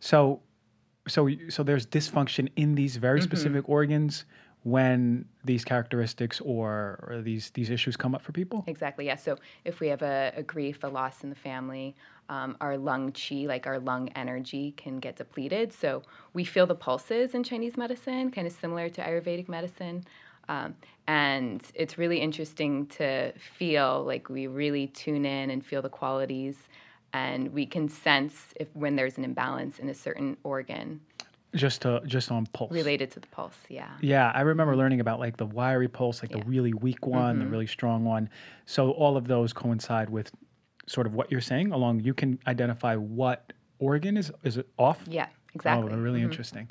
[0.00, 0.40] So,
[1.06, 3.30] so so there's dysfunction in these very Mm-hmm.
[3.30, 4.24] specific organs
[4.64, 8.64] when these characteristics or, or these these issues come up for people.
[8.66, 9.06] Exactly.
[9.06, 9.16] Yeah.
[9.16, 11.96] So if we have a, a grief, a loss in the family,
[12.28, 15.72] um, our lung chi, like our lung energy, can get depleted.
[15.72, 20.04] So we feel the pulses in Chinese medicine, kind of similar to Ayurvedic medicine.
[20.48, 20.74] Um,
[21.06, 26.56] and it's really interesting to feel like we really tune in and feel the qualities,
[27.12, 31.00] and we can sense if when there's an imbalance in a certain organ
[31.54, 33.56] just to just on pulse related to the pulse.
[33.68, 33.90] Yeah.
[34.00, 36.38] Yeah, I remember learning about like the wiry pulse, like Yeah.
[36.40, 37.44] the really weak one, Mm-hmm.
[37.44, 38.28] the really strong one.
[38.66, 40.30] So all of those coincide with
[40.86, 41.72] sort of what you're saying.
[41.72, 44.98] Along, you can identify what organ is is it off.
[45.06, 45.26] Yeah.
[45.54, 45.90] Exactly.
[45.90, 45.98] Mm-hmm.
[45.98, 46.70] Oh, really interesting.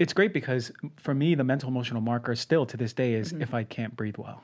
[0.00, 3.42] It's great because for me, the mental emotional marker still to this day is Mm-hmm.
[3.42, 4.42] if I can't breathe well.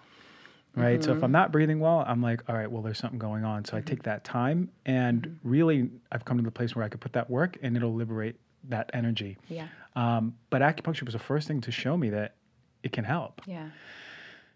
[0.77, 1.03] Right.
[1.03, 3.65] So if I'm not breathing well, I'm like, all right, well, there's something going on.
[3.65, 3.87] So I Mm-hmm.
[3.89, 7.29] take that time and really I've come to the place where I could put that
[7.29, 8.37] work and it'll liberate
[8.69, 9.39] that energy.
[9.49, 9.69] Yeah.
[9.97, 12.35] Um, but acupuncture was the first thing to show me that
[12.83, 13.43] it can help.
[13.47, 13.71] Yeah.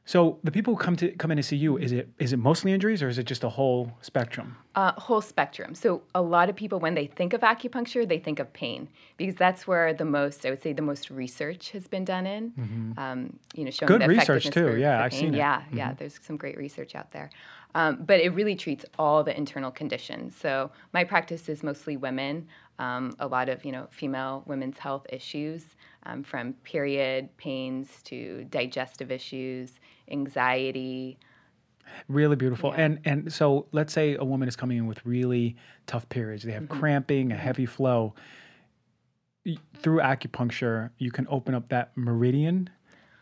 [0.06, 2.36] So the people who come to come in to see you, is it is it
[2.38, 4.56] mostly injuries or is it just a whole spectrum?
[4.74, 5.74] Uh, whole spectrum.
[5.74, 9.34] So a lot of people, when they think of acupuncture, they think of pain because
[9.36, 12.94] that's where the most, I would say, the most research has been done in.
[12.98, 13.98] Um, you know, showing Mm-hmm.
[14.00, 14.66] Good research, too.
[14.72, 15.20] for- Yeah, for I've pain.
[15.20, 15.38] seen it.
[15.38, 15.76] Mm-hmm.
[15.76, 15.94] Yeah, yeah.
[15.94, 17.30] There's some great research out there,
[17.74, 20.36] um, but it really treats all the internal conditions.
[20.36, 22.46] So my practice is mostly women.
[22.80, 25.62] Um, a lot of you know female women's health issues,
[26.06, 29.74] um, from period pains to digestive issues,
[30.10, 31.18] anxiety.
[32.08, 32.70] Really beautiful.
[32.70, 32.84] Yeah.
[32.84, 36.42] And and so let's say a woman is coming in with really tough periods.
[36.42, 36.80] They have Mm-hmm.
[36.80, 38.14] cramping, a heavy flow.
[39.76, 42.70] Through acupuncture, you can open up that meridian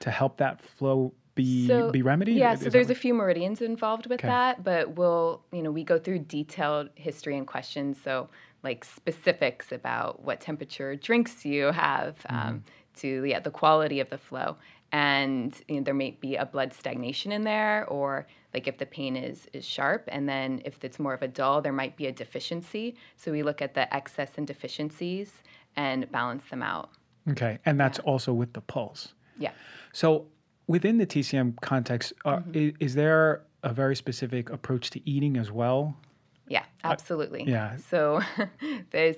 [0.01, 2.37] to help that flow be be remedied.
[2.37, 4.29] Yeah, so there's a few meridians involved with Okay.
[4.29, 7.99] that, but we'll, you know, we go through detailed history and questions.
[8.05, 8.29] So,
[8.63, 12.49] like specifics about what temperature drinks you have, Mm-hmm.
[12.49, 12.65] um,
[12.99, 14.57] to yeah, the quality of the flow,
[14.93, 18.87] and you know, there may be a blood stagnation in there, or like if the
[18.87, 22.07] pain is is sharp, and then if it's more of a dull, there might be
[22.07, 22.95] a deficiency.
[23.17, 25.33] So we look at the excess and deficiencies
[25.77, 26.91] and balance them out.
[27.31, 29.15] okay, and that's also with the pulse.
[29.39, 29.53] Yeah.
[29.93, 30.27] So
[30.67, 32.59] within the TCM context, uh, Mm-hmm.
[32.59, 35.97] i- is there a very specific approach to eating as well?
[36.49, 37.43] Yeah, absolutely.
[37.43, 37.77] Uh, yeah.
[37.77, 38.21] So
[38.91, 39.17] there's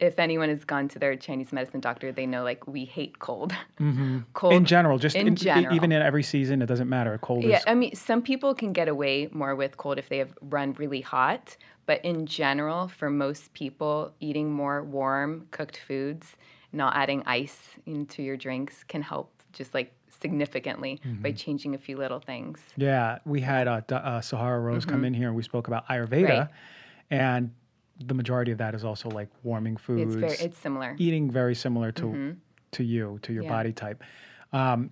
[0.00, 3.52] if anyone has gone to their Chinese medicine doctor, they know like we hate cold.
[4.34, 5.74] Cold in general, just in in- general.
[5.74, 7.18] even in every season, it doesn't matter.
[7.18, 10.18] Cold Yeah, is I mean, some people can get away more with cold if they
[10.18, 11.56] have run really hot,
[11.86, 16.36] but in general, for most people, eating more warm cooked foods,
[16.72, 21.96] not adding ice into your drinks can help just like significantly by changing a few
[21.96, 22.60] little things.
[22.76, 26.08] Yeah, we had uh, uh, Sahara Rose come in here and we spoke about Ayurveda,
[26.10, 26.28] Mm-hmm.
[26.28, 26.48] Right.
[27.10, 27.50] and
[28.06, 30.94] the majority of that is also like warming foods, It's very it's similar.
[30.98, 32.36] eating very similar to
[32.72, 33.48] to you, to your Yeah.
[33.48, 34.04] body type.
[34.52, 34.90] Um,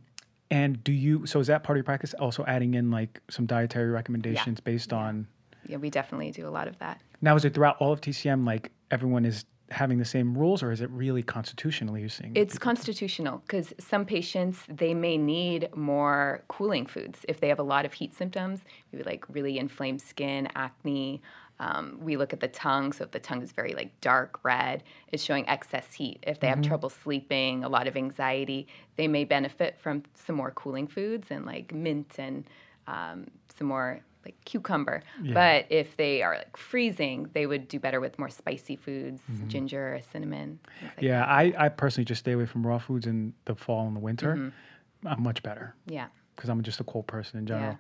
[0.51, 1.27] and do you?
[1.27, 2.15] So is that part of your practice?
[2.15, 5.27] Also adding in like some dietary recommendations based on.
[5.67, 7.01] Yeah, we definitely do a lot of that.
[7.21, 10.71] Now, is it throughout all of TCM like everyone is having the same rules, or
[10.71, 12.33] is it really constitutionally you're seeing?
[12.37, 17.65] It's constitutional because some patients they may need more cooling foods if they have a
[17.65, 18.61] lot of heat symptoms,
[18.93, 21.21] maybe like really inflamed skin, acne.
[21.59, 24.83] Um, we look at the tongue, so if the tongue is very like dark red,
[25.09, 26.19] it's showing excess heat.
[26.23, 28.67] If they have trouble sleeping, a lot of anxiety,
[28.97, 32.45] they may benefit from some more cooling foods and like mint and
[32.87, 35.03] um, some more like cucumber.
[35.33, 40.01] But if they are like freezing, they would do better with more spicy foods, ginger,
[40.13, 40.59] cinnamon.
[40.83, 43.97] like yeah, I, I personally just stay away from raw foods in the fall and
[43.97, 44.35] the winter.
[44.35, 45.09] Mm-hmm.
[45.09, 45.75] I'm much better.
[45.87, 46.09] Yeah.
[46.35, 47.79] because I'm just a cold person in general.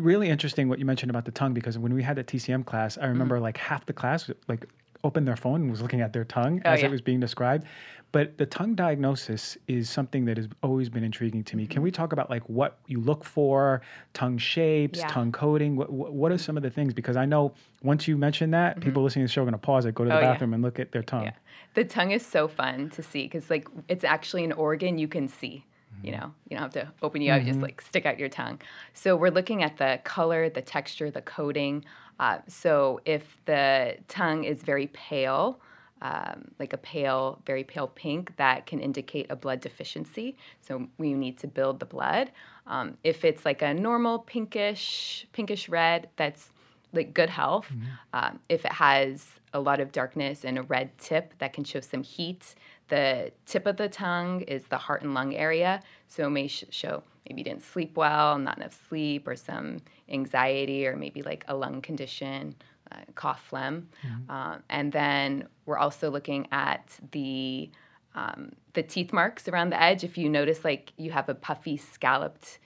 [0.00, 2.96] Really interesting what you mentioned about the tongue because when we had the TCM class,
[2.98, 3.42] I remember Mm-hmm.
[3.44, 4.66] like half the class like
[5.04, 6.86] opened their phone and was looking at their tongue Oh, as yeah.
[6.88, 7.64] it was being described.
[8.12, 11.66] But the tongue diagnosis is something that has always been intriguing to me.
[11.66, 13.82] Can we talk about like what you look for,
[14.14, 15.08] tongue shapes, Mm-hmm.
[15.08, 15.14] Yeah.
[15.14, 15.76] tongue coating?
[15.76, 16.92] What, what are some of the things?
[16.92, 19.58] Because I know once you mention that, people listening to the show are going to
[19.58, 20.24] pause it, go to the Mm-hmm.
[20.24, 20.32] Oh, yeah.
[20.32, 21.24] bathroom, and look at their tongue.
[21.24, 21.32] Yeah.
[21.74, 25.28] The tongue is so fun to see because like it's actually an organ you can
[25.28, 25.64] see.
[26.02, 28.60] You know, you don't have to open your eye, just like stick out your tongue.
[28.94, 31.84] So we're looking at the color, the texture, the coating.
[32.18, 35.60] Uh, so if the tongue is very pale,
[36.02, 40.36] um, like a pale, very pale pink, that can indicate a blood deficiency.
[40.60, 42.30] So we need to build the blood.
[42.66, 46.50] Um, if it's like a normal pinkish, pinkish red, that's
[46.92, 47.66] like good health.
[48.12, 51.80] Um, if it has a lot of darkness and a red tip, that can show
[51.80, 52.54] some heat.
[52.90, 56.64] The tip of the tongue is the heart and lung area, so it may sh-
[56.70, 61.44] show maybe you didn't sleep well, not enough sleep, or some anxiety, or maybe like
[61.48, 62.54] a lung condition,
[62.92, 63.88] uh, cough, phlegm.
[64.28, 67.70] Um, and then we're also looking at the
[68.16, 70.02] um, the teeth marks around the edge.
[70.02, 72.58] If you notice, like you have a puffy, scalloped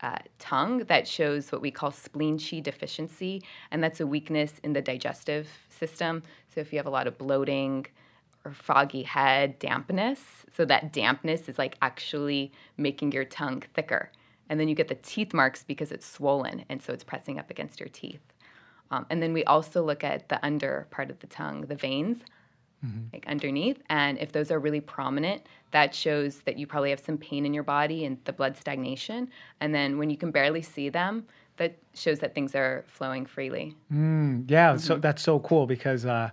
[0.00, 4.72] uh, tongue that shows what we call spleen qi deficiency, and that's a weakness in
[4.72, 6.22] the digestive system.
[6.54, 7.86] So if you have a lot of bloating
[8.44, 10.20] or foggy head, dampness,
[10.56, 14.10] so that dampness is like actually making your tongue thicker.
[14.48, 17.50] And then you get the teeth marks because it's swollen, and so it's pressing up
[17.50, 18.20] against your teeth.
[18.90, 22.18] Um, and then we also look at the under part of the tongue, the veins,
[22.84, 23.04] mm-hmm.
[23.12, 23.82] like underneath.
[23.88, 27.54] And if those are really prominent, that shows that you probably have some pain in
[27.54, 29.30] your body and the blood stagnation.
[29.60, 31.26] And then when you can barely see them,
[31.56, 33.76] that shows that things are flowing freely.
[33.92, 34.78] Mm, yeah, mm-hmm.
[34.78, 36.30] so that's so cool because uh,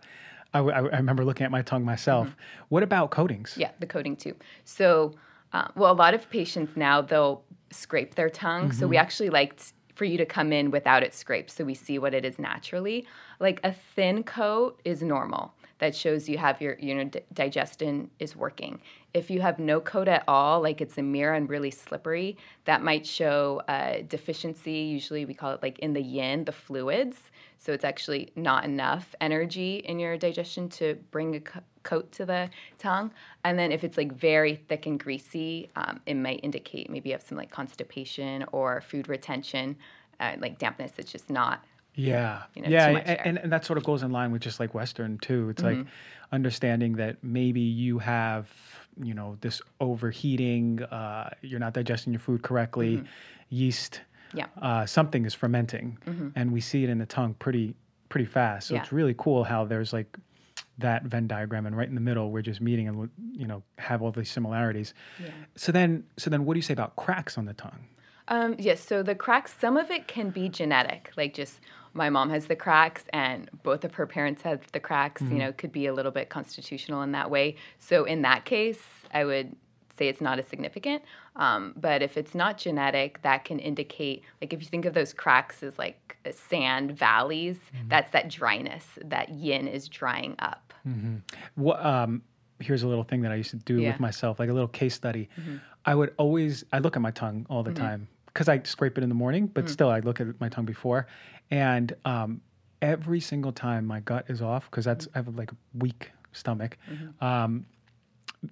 [0.54, 2.28] I, I, I, remember looking at my tongue myself.
[2.28, 2.66] Mm-hmm.
[2.70, 3.56] What about coatings?
[3.58, 4.36] Yeah, the coating too.
[4.66, 5.14] So,
[5.54, 8.70] uh, well, a lot of patients now they'll scrape their tongue.
[8.70, 8.80] Mm-hmm.
[8.80, 9.02] So we mm-hmm.
[9.02, 12.26] actually liked for you to come in without it scraped, so we see what it
[12.26, 13.06] is naturally.
[13.40, 18.10] Like a thin coat is normal that shows you have your you know d- digestion
[18.20, 18.80] is working.
[19.14, 22.84] If you have no coat at all, like it's a mirror and really slippery, that
[22.84, 24.72] might show a deficiency.
[24.72, 27.31] Usually we call it like in the yin, the fluids.
[27.62, 32.26] So it's actually not enough energy in your digestion to bring a co- coat to
[32.26, 32.50] the
[32.80, 33.12] tongue.
[33.46, 37.14] And then if it's like very thick and greasy, um, it might indicate maybe you
[37.14, 39.78] have some like constipation or food retention,
[40.20, 40.94] uh, like dampness.
[40.98, 44.32] It's just not yeah, you know, yeah, and, and, that sort of goes in line
[44.32, 45.50] with just like Western too.
[45.50, 45.80] It's mm-hmm.
[45.80, 45.88] like
[46.32, 48.50] understanding that maybe you have
[49.04, 53.06] you know this overheating, uh, you're not digesting your food correctly, mm-hmm.
[53.50, 54.02] yeast,
[54.34, 56.30] yeah, uh, something is fermenting, mm-hmm.
[56.36, 57.76] and we see it in the tongue pretty
[58.10, 58.68] pretty fast.
[58.68, 58.82] So yeah.
[58.82, 60.18] it's really cool how there's like
[60.78, 64.02] that Venn diagram, and right in the middle, we're just meeting and you know have
[64.02, 64.94] all these similarities.
[65.20, 65.30] Yeah.
[65.56, 67.88] So then, so then, what do you say about cracks on the tongue?
[68.28, 71.60] Um, yes, so the cracks, some of it can be genetic, like just
[71.94, 75.34] my mom has the cracks and both of her parents have the cracks, mm-hmm.
[75.34, 77.56] you know, could be a little bit constitutional in that way.
[77.80, 78.80] So in that case,
[79.14, 79.56] I would
[80.02, 81.04] say it's not as significant.
[81.36, 85.14] Um, but if it's not genetic, that can indicate, like if you think of those
[85.14, 87.90] cracks as like sand valleys, mm-hmm.
[87.90, 90.74] that's that dryness, that yin is drying up.
[90.88, 91.18] Mm-hmm.
[91.56, 92.24] What, um,
[92.60, 93.92] here's a little thing that I used to do yeah.
[93.92, 95.30] with myself, like a little case study.
[95.40, 95.58] Mm-hmm.
[95.86, 97.84] I would always, I look at my tongue all the mm-hmm.
[97.84, 99.72] time because I scrape it in the morning, but mm-hmm.
[99.74, 101.08] still I look at my tongue before.
[101.52, 102.42] And um,
[102.82, 106.78] every single time my gut is off, because that's I have like a weak stomach,
[106.90, 107.24] mm-hmm.
[107.24, 107.66] um,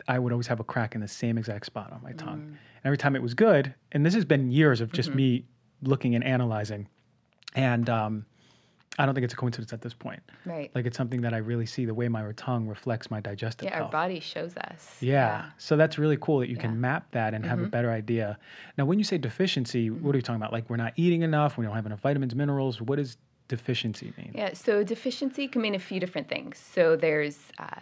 [0.08, 2.40] I would always have a crack in the same exact spot on my tongue.
[2.40, 2.48] Mm.
[2.48, 5.18] And every time it was good, and this has been years of just mm-hmm.
[5.18, 5.46] me
[5.82, 6.88] looking and analyzing,
[7.56, 8.26] and um,
[9.00, 10.22] I don't think it's a coincidence at this point.
[10.46, 10.70] Right.
[10.76, 13.76] Like it's something that I really see the way my tongue reflects my digestive yeah,
[13.76, 13.86] health.
[13.86, 14.98] our body shows us.
[15.00, 15.14] Yeah.
[15.14, 15.46] yeah.
[15.58, 16.64] So that's really cool that you yeah.
[16.64, 17.50] can map that and mm-hmm.
[17.50, 17.70] have a mm-hmm.
[17.70, 18.38] better idea.
[18.78, 20.06] Now, when you say deficiency, mm-hmm.
[20.06, 20.52] what are you talking about?
[20.52, 22.82] Like we're not eating enough, we don't have enough vitamins, minerals.
[22.82, 23.16] What does
[23.48, 24.32] deficiency mean?
[24.36, 24.54] Yeah.
[24.54, 26.58] So deficiency can mean a few different things.
[26.58, 27.80] So there's uh,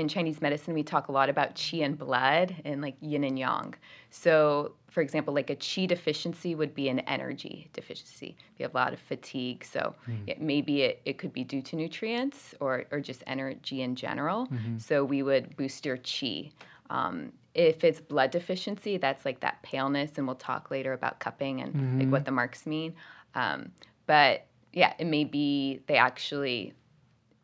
[0.00, 3.38] in Chinese medicine, we talk a lot about qi and blood and like yin and
[3.38, 3.74] yang.
[4.10, 8.36] So, for example, like a qi deficiency would be an energy deficiency.
[8.56, 9.64] You have a lot of fatigue.
[9.64, 10.16] So, mm.
[10.26, 14.46] it, maybe it, it could be due to nutrients or, or just energy in general.
[14.46, 14.78] Mm-hmm.
[14.78, 16.50] So, we would boost your qi.
[16.90, 21.60] Um, if it's blood deficiency, that's like that paleness, and we'll talk later about cupping
[21.60, 22.00] and mm-hmm.
[22.00, 22.94] like what the marks mean.
[23.34, 23.72] Um,
[24.06, 26.74] but yeah, it may be they actually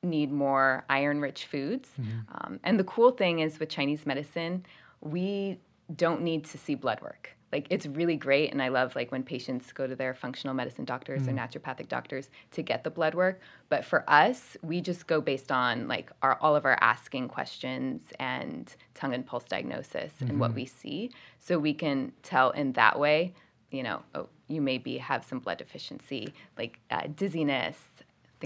[0.07, 1.89] need more iron rich foods.
[2.01, 2.19] Mm-hmm.
[2.33, 4.65] Um, and the cool thing is with Chinese medicine,
[5.01, 5.59] we
[5.95, 7.37] don't need to see blood work.
[7.53, 10.85] Like it's really great, and I love like when patients go to their functional medicine
[10.85, 11.39] doctors mm-hmm.
[11.39, 13.41] or naturopathic doctors to get the blood work.
[13.69, 18.03] But for us, we just go based on like our all of our asking questions
[18.19, 20.31] and tongue and pulse diagnosis mm-hmm.
[20.31, 20.57] and what mm-hmm.
[20.57, 23.33] we see, so we can tell in that way.
[23.71, 27.77] You know, oh, you maybe have some blood deficiency, like uh, dizziness,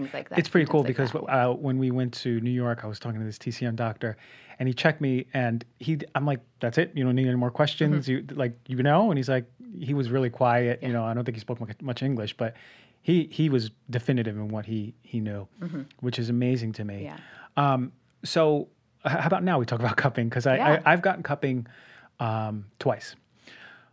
[0.02, 0.38] things like that.
[0.38, 3.20] It's pretty cool like because uh, when we went to New York, I was talking
[3.20, 4.16] to this TCM doctor,
[4.58, 6.92] and he checked me, and he, I'm like, "That's it.
[6.94, 8.06] You don't need any more questions.
[8.06, 8.30] Mm-hmm.
[8.30, 9.46] You like, you know?" And he's like,
[9.78, 10.80] he was really quiet.
[10.80, 10.88] Yeah.
[10.88, 12.54] You know, I don't think he spoke much English, but
[13.02, 15.82] he he was definitive in what he he knew, mm-hmm.
[16.00, 17.04] which is amazing to me.
[17.04, 17.16] Yeah.
[17.56, 17.92] Um,
[18.24, 18.68] so
[19.04, 20.82] how about now we talk about cupping because I, yeah.
[20.84, 21.66] I have gotten cupping
[22.18, 23.16] um, twice.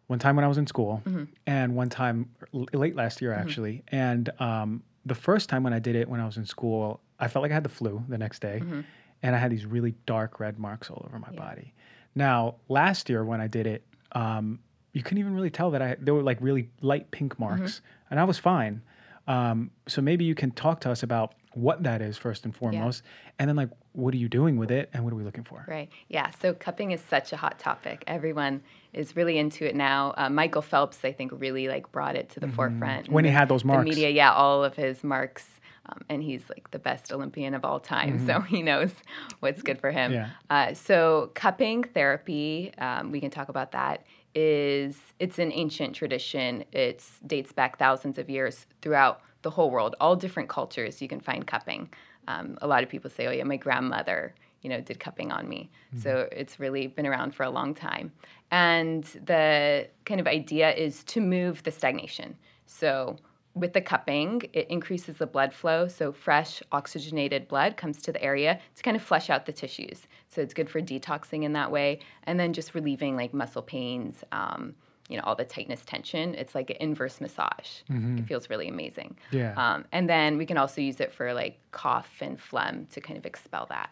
[0.07, 1.25] One time when I was in school, mm-hmm.
[1.45, 3.47] and one time late last year mm-hmm.
[3.47, 7.01] actually, and um, the first time when I did it when I was in school,
[7.19, 8.81] I felt like I had the flu the next day, mm-hmm.
[9.23, 11.39] and I had these really dark red marks all over my yeah.
[11.39, 11.73] body.
[12.15, 13.83] Now, last year when I did it,
[14.13, 14.59] um,
[14.93, 17.43] you couldn't even really tell that I there were like really light pink mm-hmm.
[17.43, 18.11] marks, mm-hmm.
[18.11, 18.81] and I was fine.
[19.27, 23.03] Um, so maybe you can talk to us about what that is first and foremost,
[23.03, 23.31] yeah.
[23.39, 25.65] and then like what are you doing with it, and what are we looking for?
[25.67, 25.89] Right.
[26.07, 26.31] Yeah.
[26.41, 28.03] So cupping is such a hot topic.
[28.07, 28.61] Everyone
[28.93, 30.13] is really into it now.
[30.17, 32.55] Uh, Michael Phelps, I think, really like brought it to the mm-hmm.
[32.55, 33.09] forefront.
[33.09, 33.83] When he had those marks.
[33.83, 35.45] The media, yeah, all of his marks
[35.89, 38.91] Um, and he's like the best Olympian of all time, so he knows
[39.39, 40.13] what's good for him.
[40.13, 40.29] Yeah.
[40.49, 44.05] Uh, so cupping therapy, um, we can talk about that.
[44.35, 46.63] Is it's an ancient tradition.
[46.71, 49.95] It dates back thousands of years throughout the whole world.
[49.99, 51.89] All different cultures you can find cupping.
[52.27, 55.47] Um, a lot of people say, "Oh yeah, my grandmother." You know, did cupping on
[55.47, 55.69] me.
[56.01, 58.11] So it's really been around for a long time.
[58.51, 62.35] And the kind of idea is to move the stagnation.
[62.65, 63.17] So
[63.53, 65.87] with the cupping, it increases the blood flow.
[65.87, 70.07] So fresh, oxygenated blood comes to the area to kind of flush out the tissues.
[70.27, 71.99] So it's good for detoxing in that way.
[72.23, 74.75] And then just relieving like muscle pains, um,
[75.09, 76.35] you know, all the tightness, tension.
[76.35, 77.81] It's like an inverse massage.
[78.19, 79.17] It feels really amazing.
[79.31, 79.53] Yeah.
[79.55, 83.17] Um, and then we can also use it for like cough and phlegm to kind
[83.17, 83.89] of expel that.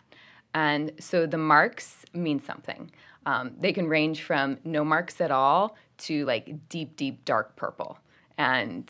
[0.56, 2.90] And so the marks mean something.
[3.28, 8.00] Um, they can range from no marks at all to like deep, deep, dark purple.
[8.38, 8.90] And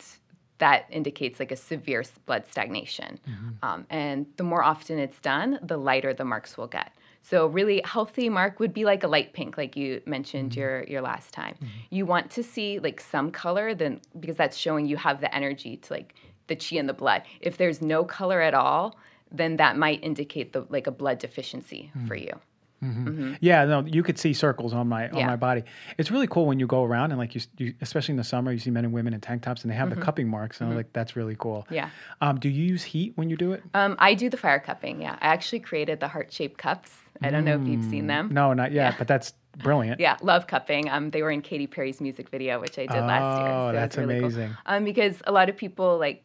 [0.60, 3.20] that indicates like a severe blood stagnation.
[3.64, 6.94] Um, and the more often it's done, the lighter the marks will get.
[7.24, 11.02] So really healthy mark would be like a light pink, like you mentioned your your
[11.02, 11.56] last time.
[11.90, 15.78] You want to see like some color, then because that's showing you have the energy
[15.78, 16.14] to like
[16.48, 17.24] the chi in the blood.
[17.42, 18.96] If there's no color at all,
[19.38, 22.34] then that might indicate the like a blood deficiency for you.
[23.42, 25.26] Yeah, no, you could see circles on my on Yeah.
[25.28, 25.64] my body.
[25.98, 28.52] It's really cool when you go around and like you, you especially in the summer,
[28.52, 30.70] you see men and women in tank tops and they have the cupping marks, and
[30.70, 31.64] I'm like, that's really cool.
[31.64, 31.74] Mm-hmm.
[31.74, 31.90] Yeah.
[32.22, 33.64] Um, do you use heat when you do it?
[33.74, 35.02] Um, I do the fire cupping.
[35.02, 36.92] Yeah, I actually created the heart shaped cups.
[37.24, 38.30] I don't know if you've seen them.
[38.32, 40.00] No, not yet, but that's brilliant.
[40.00, 40.90] Yeah, love cupping.
[40.90, 43.52] Um, they were in Katy Perry's music video, which I did last year.
[43.52, 44.26] Oh, so that's really cool.
[44.26, 44.58] amazing.
[44.66, 46.24] Um, because a lot of people like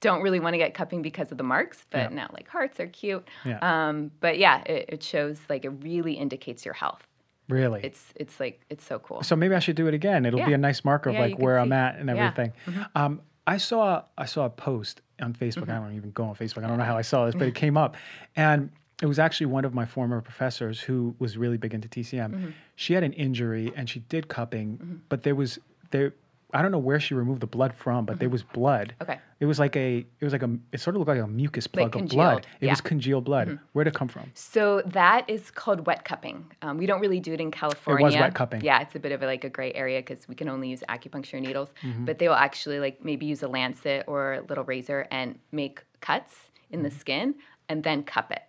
[0.00, 2.08] don't really want to get cupping because of the marks, but Yeah.
[2.08, 3.26] now like hearts are cute.
[3.44, 3.58] Yeah.
[3.60, 7.06] Um, but yeah, it, it shows like it really indicates your health.
[7.48, 7.80] Really.
[7.82, 9.22] It's it's like it's so cool.
[9.22, 10.26] so maybe I should do it again.
[10.26, 12.14] It'll be a nice marker of Yeah, like where I'm at and Yeah.
[12.30, 12.40] Mm-hmm.
[12.40, 12.86] everything.
[12.94, 15.62] Um, I saw I saw a post on Facebook.
[15.62, 15.70] Mm-hmm.
[15.70, 16.64] I don't even go on Facebook.
[16.64, 17.96] I don't know how I saw this, but it came up,
[18.36, 18.70] and
[19.02, 22.30] it was actually one of my former professors who was really big into TCM.
[22.34, 22.48] Mm-hmm.
[22.76, 25.58] She had an injury and she did cupping, but there was
[25.90, 26.12] there.
[26.52, 28.94] I don't know where she removed the blood from, but there was blood.
[29.00, 29.10] Mm-hmm.
[29.10, 29.20] Okay.
[29.40, 29.98] It was like a.
[29.98, 30.56] It was like a.
[30.72, 32.38] It sort of looked like a mucus plug of blood.
[32.38, 32.74] It was yeah.
[32.74, 32.88] Mm-hmm.
[32.88, 33.58] congealed blood.
[33.72, 34.30] Where did it come from?
[34.34, 36.50] So that is called wet cupping.
[36.62, 38.02] Um, we don't really do it in California.
[38.02, 38.62] It was wet cupping.
[38.62, 40.82] Yeah, it's a bit of a, like a gray area because we can only use
[40.88, 41.68] acupuncture needles.
[41.82, 42.06] Mm-hmm.
[42.06, 45.84] But they will actually like maybe use a lancet or a little razor and make
[46.00, 46.34] cuts
[46.70, 47.34] in the skin
[47.68, 48.42] and then cup it.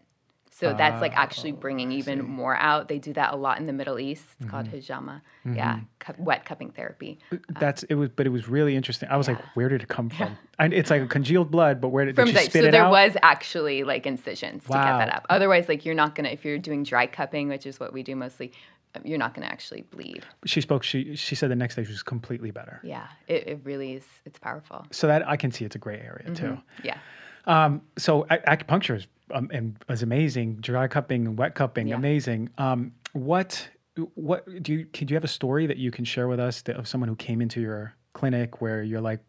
[0.60, 2.90] So that's like ah, actually bringing even more out.
[2.90, 4.26] They do that a lot in the Middle East.
[4.40, 4.78] It's called mm-hmm.
[4.78, 5.22] hijama.
[5.46, 5.56] Mm-hmm.
[5.56, 7.18] Yeah, cup, wet cupping therapy.
[7.32, 9.08] Uh, um, that's it was, but it was really interesting.
[9.10, 10.38] I was like, where did it come from?
[10.60, 12.68] And it's like a congealed blood, but where did, did From she the, spit so
[12.68, 12.92] it there out?
[12.92, 15.26] was actually like incisions to get that up.
[15.30, 18.14] Otherwise, like you're not gonna if you're doing dry cupping, which is what we do
[18.18, 18.52] mostly,
[18.96, 20.26] um, you're not gonna actually bleed.
[20.46, 20.84] she spoke.
[20.84, 22.82] She she said the next day she was completely better.
[22.84, 24.06] Yeah, it, it really is.
[24.26, 24.86] It's powerful.
[24.92, 26.44] So that I can see it's a gray area too.
[26.44, 26.86] Mm-hmm.
[26.88, 26.98] Yeah.
[27.46, 30.56] Um, so acupuncture is um, and is amazing.
[30.62, 31.96] Dry cupping and wet cupping, Yeah.
[31.96, 32.50] amazing.
[32.58, 33.70] Um, what
[34.16, 36.62] what do you can do you have a story that you can share with us
[36.64, 39.20] that, of someone who came into your clinic where you're like,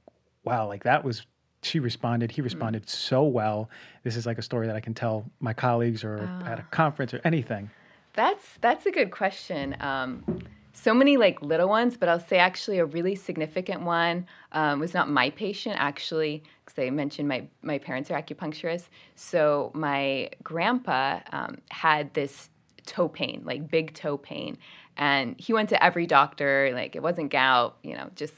[0.44, 1.26] wow, like that was
[1.62, 2.34] she responded, Mm.
[2.34, 3.68] he responded so well.
[4.04, 6.62] This is like a story that I can tell my colleagues or at Ah.
[6.62, 7.68] a conference or anything.
[8.14, 9.76] That's that's a good question.
[9.80, 10.24] Um,
[10.72, 14.94] so many like little ones, but I'll say actually a really significant one um, was
[14.94, 18.88] not my patient actually, because I mentioned my my parents are acupuncturists.
[19.16, 22.50] So my grandpa um, had this
[22.86, 24.58] toe pain, like big toe pain,
[24.96, 26.70] and he went to every doctor.
[26.72, 28.34] Like it wasn't gout, you know, just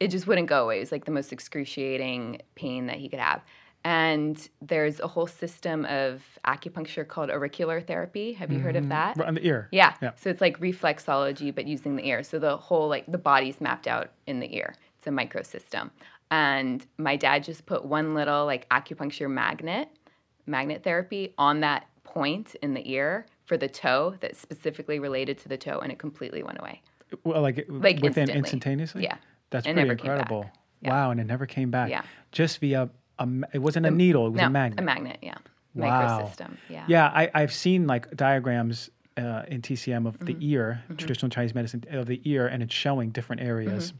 [0.00, 0.76] it just wouldn't go away.
[0.76, 3.42] It was like the most excruciating pain that he could have.
[3.84, 8.32] And there's a whole system of acupuncture called auricular therapy.
[8.32, 8.90] Have you heard of mm-hmm.
[8.90, 9.18] that?
[9.18, 9.68] Right on the ear.
[9.72, 9.94] Yeah.
[10.00, 10.12] Yeah.
[10.16, 12.22] So it's like reflexology, but using the ear.
[12.22, 14.74] So the whole, like, the body's mapped out in the ear.
[14.96, 15.90] It's a microsystem.
[16.30, 19.88] And my dad just put one little, like, acupuncture magnet,
[20.46, 25.48] magnet therapy on that point in the ear for the toe that's specifically related to
[25.50, 26.80] the toe, and it completely went away.
[27.22, 28.38] Well, like, Like within instantly.
[28.38, 29.02] instantaneously.
[29.02, 29.16] Yeah.
[29.50, 30.20] that's It pretty never came back.
[30.20, 30.50] incredible.
[30.80, 30.90] Yeah.
[30.90, 31.90] Wow, and it never came back.
[31.90, 32.02] Yeah.
[32.32, 32.88] just via
[33.18, 33.28] a.
[33.52, 34.80] It wasn't a needle; it was no, a magnet.
[34.80, 35.34] A magnet, yeah.
[35.74, 36.20] Wow.
[36.22, 36.84] Microsystem, yeah.
[36.86, 40.24] Yeah, I, I've seen like diagrams uh, in TCM of Mm-hmm.
[40.26, 43.92] the ear, traditional Chinese medicine of the ear, and it's showing different areas.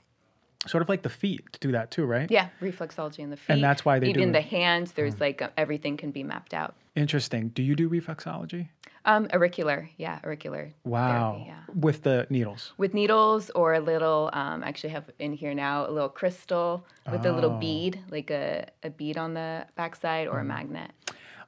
[0.66, 2.28] Sort of like the feet to do that too, right?
[2.28, 2.32] Mm-hmm.
[2.32, 3.52] Yeah, reflexology in the feet.
[3.54, 4.32] And that's why they do even it.
[4.32, 4.92] the hands.
[4.92, 6.74] There's like uh, everything can be mapped out.
[6.96, 7.48] Interesting.
[7.48, 8.68] Do you do reflexology?
[9.06, 10.72] Um, auricular, yeah, auricular.
[10.84, 11.32] Wow.
[11.32, 11.74] Therapy, yeah.
[11.74, 12.72] With the needles.
[12.78, 14.30] With needles or a little.
[14.32, 17.58] Um, I actually have in here now a little crystal with a little Oh.
[17.58, 20.36] bead, like a, a bead on the backside Mm-hmm.
[20.36, 20.90] or a magnet.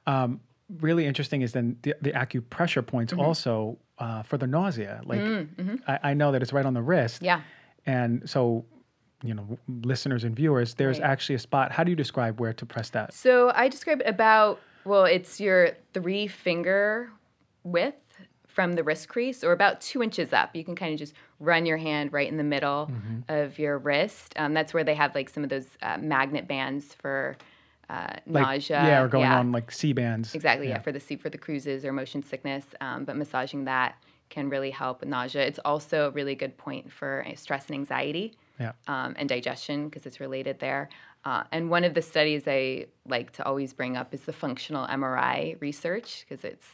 [0.05, 0.39] Um,
[0.81, 3.21] Really interesting is then the, the acupressure points Mm-hmm.
[3.21, 5.01] also uh, for the nausea.
[5.05, 5.21] Like
[5.87, 7.21] I, I know that it's right on the wrist.
[7.21, 7.41] Mm, Yeah.
[7.85, 8.65] And so
[9.23, 11.09] you know listeners and viewers, there's Right.
[11.09, 11.71] actually a spot.
[11.71, 13.13] How do you describe where to press that?
[13.13, 17.09] So I describe about well, it's your three finger
[17.71, 17.95] width
[18.47, 20.55] from the wrist crease, or about two inches up.
[20.55, 23.19] You can kind of just run your hand right in the middle Mm-hmm.
[23.29, 24.33] of your wrist.
[24.35, 27.37] Um, that's where they have like some of those uh, magnet bands for
[27.89, 28.83] uh, Like, nausea.
[28.83, 30.33] yeah, or going on like Sea-Bands.
[30.33, 30.79] Exactly, yeah.
[30.79, 32.65] for the sea for the cruises or motion sickness.
[32.81, 33.95] Um, but massaging that
[34.29, 35.45] can really help with nausea.
[35.45, 38.71] It's also a really good point for uh, stress and anxiety Yeah.
[38.87, 40.89] um, and digestion because it's related there.
[41.25, 44.87] Uh, and one of the studies I like to always bring up is the functional
[44.87, 46.65] MRI research because it's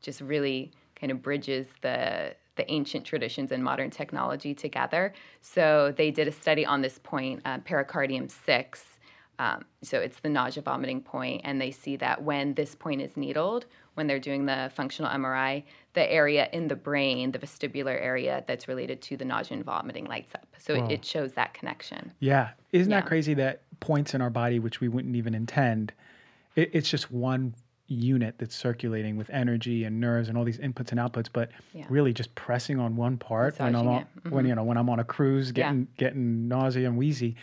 [0.00, 5.14] just really kind of bridges the the ancient traditions and modern technology together.
[5.40, 8.84] So they did a study on this point, uh, pericardium six.
[9.38, 13.16] Um, so it's the nausea vomiting point, and they see that when this point is
[13.16, 15.62] needled, when they're doing the functional MRI,
[15.94, 20.04] the area in the brain, the vestibular area that's related to the nausea and vomiting
[20.04, 20.54] lights up.
[20.58, 22.12] So it, it shows that connection.
[22.18, 22.50] Yeah.
[22.72, 25.94] Isn't that crazy that points in our body, which we wouldn't even intend,
[26.54, 27.54] it, it's just one
[27.90, 31.84] unit that's circulating with energy and nerves and all these inputs and outputs, but Yeah.
[31.88, 34.02] really just pressing on one part when I'm on.
[34.02, 34.30] Mm-hmm.
[34.34, 35.54] when you know when I'm on a cruise Yeah.
[35.72, 37.34] getting getting nausea and wheezy,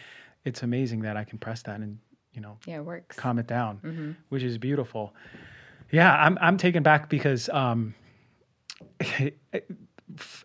[0.45, 1.99] it's amazing that I can press that and
[2.33, 3.17] you know Yeah, it works.
[3.17, 4.11] calm it down, Mm-hmm.
[4.29, 5.13] which is beautiful.
[5.91, 7.93] Yeah, I'm I'm taken back because um,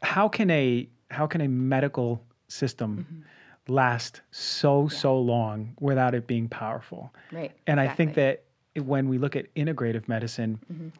[0.03, 3.72] how can a how can a medical system Mm-hmm.
[3.72, 7.14] last so so long without it being powerful?
[7.30, 7.53] Right.
[7.66, 8.14] And I think.
[8.14, 8.44] That
[8.76, 10.92] when we look at integrative medicine,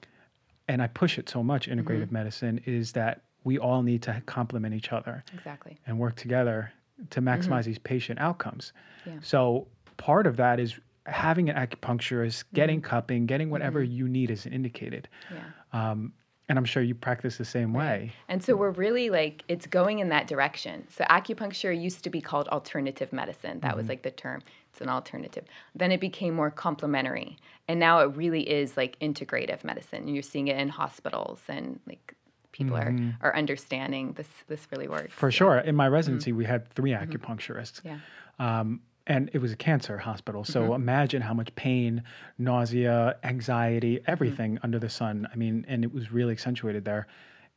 [0.69, 4.75] and I push it so much, integrative medicine is that we all need to complement
[4.75, 5.79] each other Exactly.
[5.87, 6.73] and work together
[7.11, 8.73] to maximize these patient outcomes.
[9.01, 9.11] Mm-hmm.
[9.11, 9.17] Yeah.
[9.23, 9.67] So
[9.97, 12.89] part of that is having an acupuncturist, getting Mm-hmm.
[12.91, 15.09] cupping, getting whatever you need is indicated.
[15.33, 15.91] Yeah.
[15.91, 16.13] Um,
[16.49, 18.13] and I'm sure you practice the same way.
[18.29, 20.87] And so we're really like, it's going in that direction.
[20.91, 23.61] So acupuncture used to be called alternative medicine.
[23.61, 24.43] That was like the term.
[24.73, 25.45] It's an alternative.
[25.75, 27.37] Then it became more complementary.
[27.69, 30.09] And now it really is like integrative medicine.
[30.09, 32.15] You're seeing it in hospitals and like
[32.53, 35.13] people are, are understanding this this really works.
[35.13, 35.59] For sure.
[35.59, 37.83] In my residency, we had three acupuncturists.
[37.85, 37.99] Yeah.
[38.39, 40.43] Um, and it was a cancer hospital.
[40.45, 40.73] So Mm-hmm.
[40.75, 42.03] imagine how much pain,
[42.39, 44.11] nausea, anxiety, Mm-hmm.
[44.11, 45.29] everything under the sun.
[45.33, 47.07] I mean, and it was really accentuated there.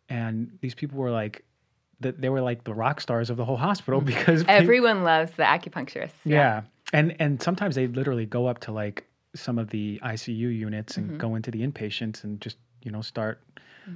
[0.10, 1.46] And these people were like,
[2.02, 5.44] that they were like the rock stars of the whole hospital because Everyone loves the
[5.44, 6.12] acupuncturist.
[6.26, 6.64] yeah.
[6.98, 11.06] And and sometimes they literally go up to like some of the ICU units and
[11.10, 11.18] Mm-hmm.
[11.26, 13.42] go into the inpatients and just, you know, start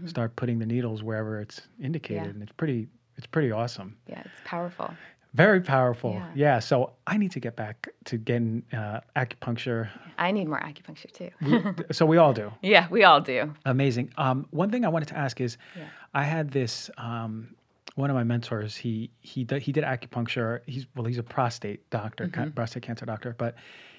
[0.05, 2.23] start putting the needles wherever it's indicated.
[2.25, 2.29] Yeah.
[2.33, 2.87] And it's pretty
[3.17, 3.95] it's pretty awesome.
[4.07, 4.93] Yeah, it's powerful.
[5.33, 6.13] Very powerful.
[6.13, 6.31] Yeah.
[6.35, 6.59] Yeah.
[6.59, 9.89] So I need to get back to getting uh, acupuncture.
[10.17, 11.29] I need more acupuncture too.
[11.41, 12.51] We- so we all do.
[12.61, 13.53] yeah, we all do.
[13.65, 14.11] Amazing.
[14.17, 15.85] Um, one thing I wanted to ask is, Yeah.
[16.13, 16.89] I had this.
[16.97, 17.55] Um,
[17.95, 18.75] one of my mentors.
[18.77, 20.61] He he did, he did acupuncture.
[20.65, 22.43] He's well, he's a prostate doctor, Mm-hmm.
[22.45, 23.35] ca- prostate cancer doctor.
[23.37, 23.55] But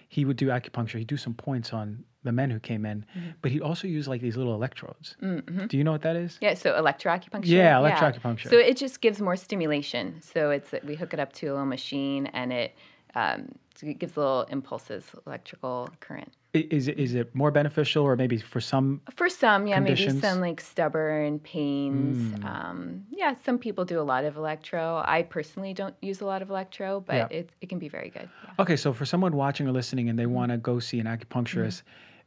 [0.09, 0.99] he would do acupuncture.
[0.99, 3.05] He'd do some points on the men who came in.
[3.17, 3.29] Mm-hmm.
[3.43, 5.17] But he'd also use like these little electrodes.
[5.21, 6.37] Do you know what that is?
[6.41, 7.47] Yeah, so electroacupuncture.
[7.47, 8.51] Yeah, electroacupuncture.
[8.51, 10.21] So it just gives more stimulation.
[10.21, 12.75] So it's we hook it up to a little machine, and it
[13.15, 16.33] um, it gives little impulses, electrical current.
[16.53, 19.01] Is it is it more beneficial, or maybe for some?
[19.15, 20.15] For some, yeah, Conditions?
[20.17, 22.17] maybe some like stubborn pains.
[22.19, 22.45] Mm.
[22.45, 25.01] Um, yeah, some people do a lot of electro.
[25.07, 27.39] I personally don't use a lot of electro, but Yeah.
[27.39, 28.29] it, it can be very good.
[28.45, 28.51] Yeah.
[28.59, 30.35] Okay, so for someone watching or listening and they Mm-hmm.
[30.35, 31.83] want to go see an acupuncturist,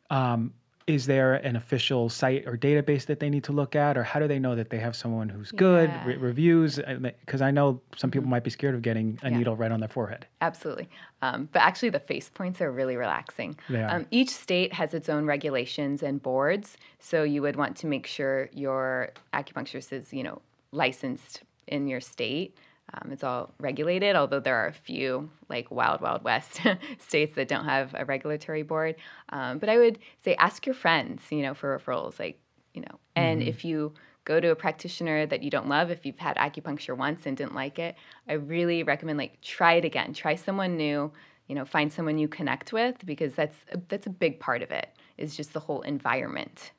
[0.09, 0.53] um,
[0.85, 4.19] is there an official site or database that they need to look at, or how
[4.19, 6.05] do they know that they have someone who's good, Yeah.
[6.05, 6.79] re- reviews?
[7.25, 9.37] Because I know some people might be scared of getting a Yeah.
[9.37, 10.27] needle right on their forehead.
[10.41, 10.89] Absolutely.
[11.21, 13.55] Um, but actually, the face points are really relaxing.
[13.69, 13.89] They are.
[13.95, 16.77] Um, each state has its own regulations and boards.
[16.99, 22.01] So you would want to make sure your acupuncturist is, you know, licensed in your
[22.01, 22.57] state.
[22.93, 26.59] Um, it's all regulated, although there are a few, like Wild Wild West
[26.99, 28.95] states that don't have a regulatory board.
[29.29, 32.19] Um, but I would say ask your friends, you know, for referrals.
[32.19, 32.39] Like,
[32.73, 33.93] you know, and if you
[34.25, 37.55] go to a practitioner that you don't love, if you've had acupuncture once and didn't
[37.55, 37.95] like it,
[38.27, 40.13] I really recommend like try it again.
[40.13, 41.11] Try someone new.
[41.47, 43.57] You know, find someone you connect with because that's
[43.89, 44.89] that's a big part of it.
[45.17, 46.71] Is just the whole environment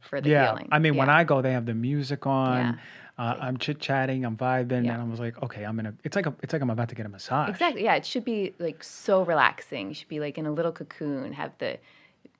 [0.00, 0.68] for the yeah, healing.
[0.72, 2.56] I mean, when I go, they have the music on.
[2.56, 2.74] Yeah.
[3.18, 4.92] Uh, I'm chit chatting, I'm vibing, Yeah.
[4.94, 5.94] and I was like, okay, I'm gonna.
[6.04, 7.48] It's like a, it's like I'm about to get a massage.
[7.50, 7.82] Exactly.
[7.82, 9.88] Yeah, it should be like so relaxing.
[9.88, 11.78] You should be like in a little cocoon, have the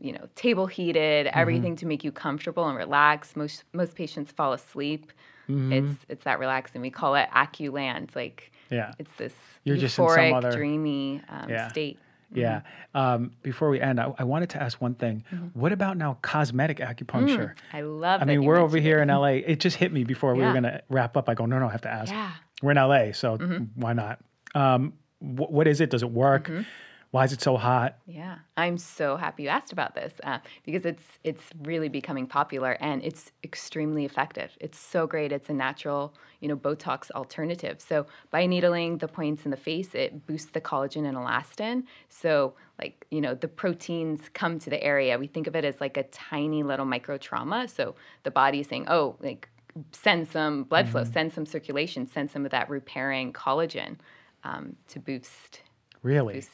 [0.01, 1.39] you know, table heated, Mm-hmm.
[1.39, 3.35] everything to make you comfortable and relax.
[3.35, 5.13] Most most patients fall asleep.
[5.49, 5.73] Mm-hmm.
[5.73, 6.81] It's it's that relaxing.
[6.81, 8.15] We call it aculand.
[8.15, 8.93] Like Yeah.
[9.01, 11.69] it's this You're just in some euphoric, other- dreamy um, Yeah.
[11.69, 11.99] state.
[12.33, 12.61] Yeah.
[12.95, 15.25] Um, before we end, I, I wanted to ask one thing.
[15.33, 15.59] Mm-hmm.
[15.59, 17.55] What about now cosmetic acupuncture?
[17.73, 18.21] I love.
[18.21, 19.03] I mean, we're over here it.
[19.03, 19.27] in LA.
[19.47, 21.29] It just hit me before we were going to wrap up.
[21.29, 22.13] I go, no, no, I have to ask.
[22.13, 22.31] Yeah.
[22.63, 23.81] We're in LA, so Mm-hmm.
[23.81, 24.19] why not?
[24.55, 25.91] Um, wh- what is it?
[25.91, 26.49] Does it work?
[26.49, 26.63] Mm-hmm.
[27.11, 27.97] Why is it so hot?
[28.07, 32.77] Yeah, I'm so happy you asked about this uh, because it's it's really becoming popular
[32.81, 34.51] and it's extremely effective.
[34.61, 35.33] It's so great.
[35.33, 37.81] It's a natural, you know, Botox alternative.
[37.81, 41.85] So by needling the points in the face, it boosts the collagen and elastin.
[42.11, 45.19] So like you know, the proteins come to the area.
[45.19, 47.69] We think of it as like a tiny little micro trauma.
[47.69, 47.95] So
[48.25, 49.49] the body is saying, oh, like
[49.93, 53.97] send some blood flow, send some circulation, send some of that repairing collagen
[54.45, 55.63] um, to boost.
[56.03, 56.45] Really?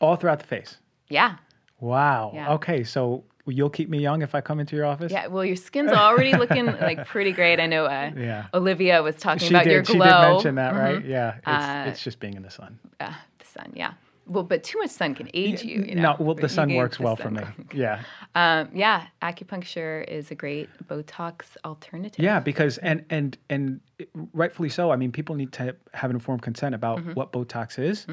[0.00, 0.76] All throughout the face.
[1.08, 1.36] Yeah,
[1.80, 2.32] Wow.
[2.34, 2.52] Yeah.
[2.54, 5.10] Okay, so you'll keep me young if I come into your office?
[5.10, 7.58] Yeah, well, your skin's already looking like pretty great.
[7.58, 8.46] I know uh, Yeah.
[8.54, 9.72] Olivia was talking She about did.
[9.72, 9.94] your glow.
[9.94, 10.98] She did mention that, right?
[10.98, 11.10] Mm-hmm.
[11.10, 11.36] Yeah.
[11.38, 12.78] It's, Uh, it's just being in the sun.
[13.00, 13.92] Uh, the sun, yeah.
[14.26, 15.82] Well, but too much sun can age you.
[15.82, 16.14] you know?
[16.18, 17.42] no, well, the sun works the well for me.
[17.74, 18.02] Yeah.
[18.36, 22.22] Um, yeah, acupuncture is a great Botox alternative.
[22.22, 23.80] Yeah, because and and and
[24.32, 24.92] rightfully so.
[24.92, 27.14] I mean, people need to have informed consent about Mm-hmm.
[27.14, 28.06] what Botox is.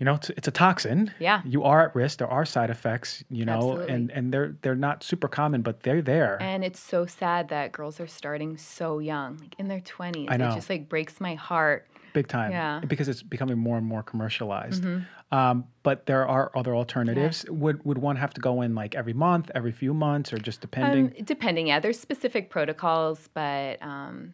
[0.00, 1.12] You know, it's, it's a toxin.
[1.18, 1.42] Yeah.
[1.44, 2.18] You are at risk.
[2.18, 3.22] There are side effects.
[3.28, 3.94] You know, Absolutely.
[3.94, 6.38] and and they're they're not super common, but they're there.
[6.40, 10.26] And it's so sad that girls are starting so young, like in their 20s.
[10.30, 10.50] I know.
[10.50, 11.86] It just like breaks my heart.
[12.14, 12.50] big time.
[12.50, 12.78] Yeah.
[12.78, 12.88] Mm-hmm.
[12.88, 14.82] Because it's becoming more and more commercialized.
[14.82, 15.00] Hmm.
[15.32, 17.44] Um, but there are other alternatives.
[17.48, 20.62] Would would one have to go in like every month, every few months, or just
[20.62, 21.14] depending?
[21.18, 24.32] Um, depending, yeah, there's specific protocols, but um,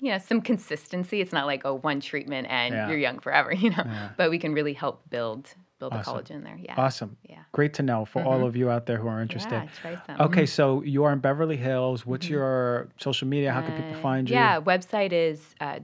[0.00, 1.20] you know, some consistency.
[1.20, 2.88] It's not like oh, one treatment and Yeah.
[2.88, 3.84] you're young forever, you know.
[4.16, 6.16] But we can really help build build Awesome.
[6.16, 6.58] the collagen there.
[6.60, 6.74] Yeah.
[6.76, 7.16] awesome.
[7.22, 7.38] Yeah.
[7.52, 9.52] Great to know for all of you out there who are interested.
[9.52, 10.20] Yeah, try some.
[10.26, 12.04] Okay, so you are in Beverly Hills.
[12.04, 13.52] What's your social media?
[13.52, 14.34] How can people Uh, find you?
[14.34, 15.78] Yeah, website is uh.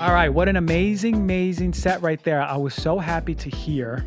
[0.00, 2.42] All right, what an amazing, amazing set right there.
[2.42, 4.04] I was so happy to hear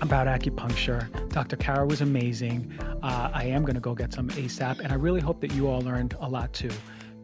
[0.00, 1.08] about acupuncture.
[1.30, 1.56] Dr.
[1.56, 2.72] Kara was amazing.
[3.02, 5.68] Uh, I am going to go get some ASAP, and I really hope that you
[5.68, 6.70] all learned a lot too.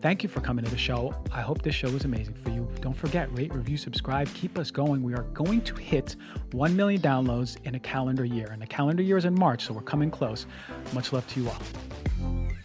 [0.02, 1.14] Thank you for coming to the show.
[1.30, 2.66] I hope this show was amazing for you.
[2.80, 5.02] Don't forget, rate, review, subscribe, keep us going.
[5.02, 6.16] We are going to hit
[6.52, 9.74] 1 million downloads in a calendar year, and the calendar year is in March, so
[9.74, 10.46] we're coming close.
[10.94, 12.59] Much love to you all.